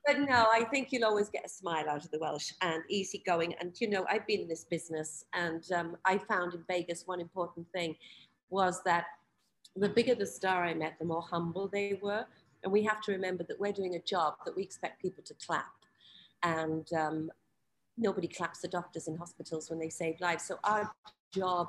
but 0.06 0.20
no, 0.20 0.46
I 0.52 0.64
think 0.70 0.88
you'll 0.90 1.04
always 1.04 1.28
get 1.28 1.44
a 1.44 1.48
smile 1.50 1.88
out 1.88 2.04
of 2.04 2.10
the 2.10 2.18
Welsh 2.18 2.52
and 2.62 2.82
easygoing. 2.88 3.54
And, 3.60 3.78
you 3.78 3.90
know, 3.90 4.06
I've 4.08 4.26
been 4.26 4.40
in 4.40 4.48
this 4.48 4.64
business 4.64 5.24
and 5.34 5.62
um, 5.72 5.96
I 6.06 6.16
found 6.16 6.54
in 6.54 6.64
Vegas 6.68 7.06
one 7.06 7.20
important 7.20 7.66
thing 7.72 7.96
was 8.48 8.82
that 8.84 9.04
the 9.74 9.88
bigger 9.88 10.14
the 10.14 10.26
star 10.26 10.64
I 10.64 10.72
met, 10.72 10.98
the 10.98 11.04
more 11.04 11.22
humble 11.22 11.68
they 11.68 11.98
were. 12.02 12.24
And 12.64 12.72
we 12.72 12.82
have 12.84 13.02
to 13.02 13.12
remember 13.12 13.44
that 13.44 13.60
we're 13.60 13.72
doing 13.72 13.96
a 13.96 14.02
job 14.02 14.36
that 14.46 14.56
we 14.56 14.62
expect 14.62 15.02
people 15.02 15.22
to 15.24 15.34
clap. 15.34 15.66
And 16.42 16.90
um, 16.94 17.30
nobody 17.96 18.28
claps 18.28 18.60
the 18.60 18.68
doctors 18.68 19.08
in 19.08 19.16
hospitals 19.16 19.70
when 19.70 19.78
they 19.78 19.88
save 19.88 20.20
lives. 20.20 20.44
So 20.44 20.58
our 20.64 20.90
job 21.34 21.68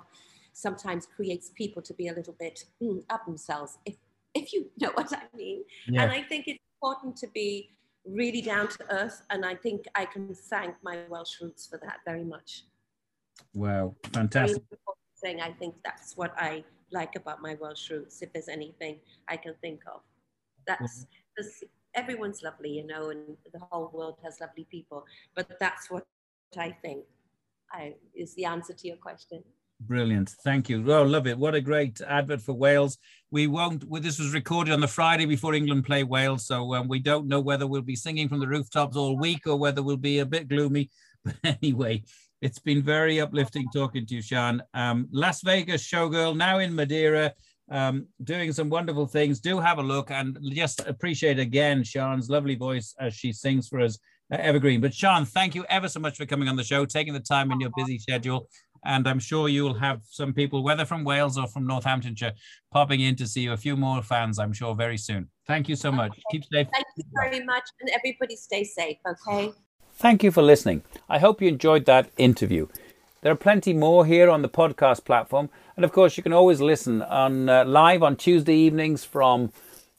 sometimes 0.54 1.08
creates 1.16 1.52
people 1.56 1.82
to 1.84 1.94
be 1.94 2.08
a 2.08 2.14
little 2.14 2.36
bit 2.40 2.66
mm, 2.82 3.04
up 3.10 3.26
themselves, 3.26 3.78
if, 3.86 3.96
if 4.34 4.54
you 4.54 4.70
know 4.82 4.92
what 4.94 5.14
I 5.14 5.24
mean. 5.36 5.64
Yeah. 5.88 6.04
And 6.04 6.12
I 6.12 6.22
think 6.24 6.48
it's 6.48 6.64
important 6.82 7.16
to 7.18 7.28
be 7.28 7.72
really 8.06 8.42
down 8.42 8.68
to 8.70 8.80
earth. 8.90 9.22
And 9.30 9.46
I 9.46 9.56
think 9.56 9.86
I 9.96 10.06
can 10.06 10.34
thank 10.34 10.76
my 10.84 11.00
Welsh 11.10 11.42
roots 11.42 11.68
for 11.68 11.78
that 11.84 11.98
very 12.06 12.24
much. 12.24 12.64
Wow, 13.54 13.96
fantastic. 14.14 14.64
Thing. 15.22 15.42
I 15.42 15.52
think 15.52 15.74
that's 15.84 16.16
what 16.16 16.34
I 16.38 16.64
like 16.92 17.16
about 17.16 17.42
my 17.42 17.56
Welsh 17.60 17.90
roots, 17.90 18.22
if 18.22 18.32
there's 18.34 18.48
anything 18.48 19.00
I 19.28 19.36
can 19.36 19.56
think 19.62 19.82
of. 19.92 20.02
That's 20.68 21.08
because 21.36 21.64
everyone's 21.96 22.44
lovely, 22.44 22.70
you 22.70 22.86
know, 22.86 23.10
and 23.10 23.36
the 23.52 23.60
whole 23.72 23.90
world 23.94 24.18
has 24.24 24.40
lovely 24.40 24.68
people. 24.70 25.06
But 25.36 25.58
that's 25.60 25.90
what 25.90 26.06
I 26.58 26.72
think 26.82 27.04
I, 27.72 27.96
is 28.16 28.36
the 28.36 28.46
answer 28.46 28.74
to 28.74 28.88
your 28.88 28.98
question. 28.98 29.44
Brilliant. 29.82 30.30
Thank 30.44 30.70
you. 30.70 30.92
Oh, 30.92 31.04
love 31.04 31.28
it. 31.28 31.38
What 31.38 31.54
a 31.54 31.62
great 31.62 32.02
advert 32.02 32.42
for 32.42 32.54
Wales. 32.54 32.98
We 33.30 33.46
won't, 33.46 33.84
well, 33.84 34.02
this 34.02 34.18
was 34.18 34.34
recorded 34.34 34.74
on 34.74 34.82
the 34.82 34.88
Friday 34.88 35.26
before 35.26 35.54
England 35.54 35.86
play 35.86 36.04
Wales. 36.04 36.48
So 36.48 36.74
um, 36.74 36.88
we 36.88 37.00
don't 37.00 37.28
know 37.28 37.40
whether 37.40 37.68
we'll 37.68 37.84
be 37.84 37.96
singing 37.96 38.28
from 38.28 38.40
the 38.40 38.48
rooftops 38.48 38.98
all 38.98 39.18
week 39.18 39.46
or 39.46 39.56
whether 39.56 39.84
we'll 39.84 39.98
be 39.98 40.20
a 40.20 40.26
bit 40.26 40.48
gloomy. 40.48 40.90
But 41.24 41.58
anyway, 41.62 42.04
it's 42.42 42.60
been 42.60 42.82
very 42.82 43.20
uplifting 43.20 43.68
talking 43.74 44.06
to 44.06 44.16
you, 44.16 44.22
Sian. 44.22 44.62
Um, 44.74 45.10
Las 45.12 45.42
Vegas 45.42 45.86
showgirl, 45.86 46.38
now 46.38 46.60
in 46.60 46.74
Madeira, 46.74 47.34
um, 47.70 48.08
doing 48.24 48.54
some 48.54 48.70
wonderful 48.70 49.08
things. 49.08 49.42
Do 49.42 49.60
have 49.60 49.80
a 49.80 49.84
look 49.84 50.10
and 50.10 50.38
just 50.52 50.80
appreciate 50.88 51.40
again 51.40 51.84
Sian's 51.84 52.30
lovely 52.30 52.56
voice 52.56 52.96
as 53.00 53.14
she 53.14 53.34
sings 53.34 53.68
for 53.68 53.82
us, 53.82 53.98
Evergreen. 54.32 54.82
But 54.82 54.94
Sian, 54.94 55.26
thank 55.26 55.56
you 55.56 55.66
ever 55.70 55.88
so 55.88 56.00
much 56.00 56.18
for 56.18 56.26
coming 56.26 56.48
on 56.48 56.56
the 56.56 56.64
show, 56.64 56.86
taking 56.86 57.14
the 57.14 57.20
time 57.20 57.52
in 57.52 57.60
your 57.60 57.72
busy 57.76 57.98
schedule. 57.98 58.50
And 58.86 59.08
I'm 59.08 59.20
sure 59.20 59.50
you'll 59.50 59.74
have 59.74 60.02
some 60.10 60.34
people, 60.34 60.64
whether 60.64 60.86
from 60.86 61.04
Wales 61.04 61.38
or 61.38 61.48
from 61.48 61.66
Northamptonshire, 61.66 62.34
popping 62.72 63.02
in 63.02 63.16
to 63.18 63.28
see 63.28 63.42
you. 63.42 63.54
A 63.54 63.58
few 63.58 63.76
more 63.76 64.02
fans, 64.02 64.40
I'm 64.40 64.54
sure, 64.54 64.76
very 64.76 64.98
soon. 64.98 65.30
Thank 65.46 65.68
you 65.68 65.76
so 65.76 65.92
much. 65.92 66.18
Keep 66.32 66.44
safe. 66.46 66.68
Thank 66.74 66.86
you 66.96 67.04
very 67.14 67.44
much. 67.44 67.64
And 67.82 67.90
everybody 67.94 68.36
stay 68.36 68.64
safe, 68.64 68.98
okay? 69.08 69.52
Thank 69.94 70.24
you 70.24 70.32
for 70.32 70.44
listening. 70.44 70.84
I 71.10 71.20
hope 71.20 71.42
you 71.42 71.48
enjoyed 71.48 71.86
that 71.86 72.10
interview. 72.18 72.68
There 73.22 73.32
are 73.32 73.36
plenty 73.36 73.74
more 73.74 74.06
here 74.06 74.30
on 74.30 74.42
the 74.42 74.50
podcast 74.50 75.04
platform, 75.04 75.50
and 75.76 75.84
of 75.84 75.92
course, 75.92 76.18
you 76.18 76.24
can 76.24 76.34
always 76.34 76.62
listen 76.62 77.02
on 77.02 77.50
uh, 77.50 77.66
live 77.66 78.04
on 78.04 78.16
Tuesday 78.16 78.56
evenings 78.56 79.04
from 79.04 79.52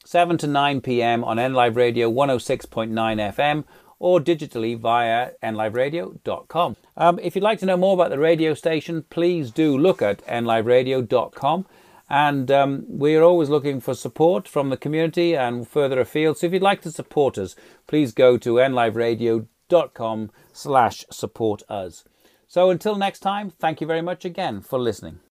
7 0.05 0.38
to 0.38 0.47
9 0.47 0.81
p.m. 0.83 1.25
on 1.25 1.37
NLive 1.37 1.75
Radio 1.75 2.11
106.9 2.11 2.88
FM 2.91 3.64
or 3.98 4.20
digitally 4.20 4.78
via 4.78 5.30
nliveradio.com. 5.42 6.76
Um, 6.96 7.18
if 7.22 7.34
you'd 7.34 7.44
like 7.44 7.58
to 7.61 7.66
know 7.66 7.76
more 7.76 7.94
about 7.94 8.11
the 8.11 8.18
radio 8.18 8.54
station, 8.54 9.04
please 9.11 9.50
do 9.50 9.76
look 9.76 10.00
at 10.02 10.24
nliveradio.com. 10.26 11.66
And 12.11 12.50
um, 12.50 12.84
we're 12.88 13.22
always 13.22 13.50
looking 13.50 13.80
for 13.80 13.94
support 13.94 14.48
from 14.48 14.70
the 14.70 14.78
community 14.78 15.37
and 15.37 15.68
further 15.68 16.00
afield. 16.00 16.38
So 16.38 16.46
if 16.46 16.52
you'd 16.52 16.62
like 16.62 16.80
to 16.82 16.90
support 16.90 17.37
us, 17.37 17.54
please 17.87 18.12
go 18.12 18.38
to 18.38 18.54
nliveradio.com 18.54 20.30
slash 20.52 21.04
support 21.11 21.62
us. 21.68 22.04
So 22.46 22.70
until 22.70 22.96
next 22.96 23.20
time, 23.20 23.50
thank 23.50 23.82
you 23.82 23.87
very 23.87 24.00
much 24.00 24.24
again 24.24 24.62
for 24.62 24.78
listening. 24.78 25.20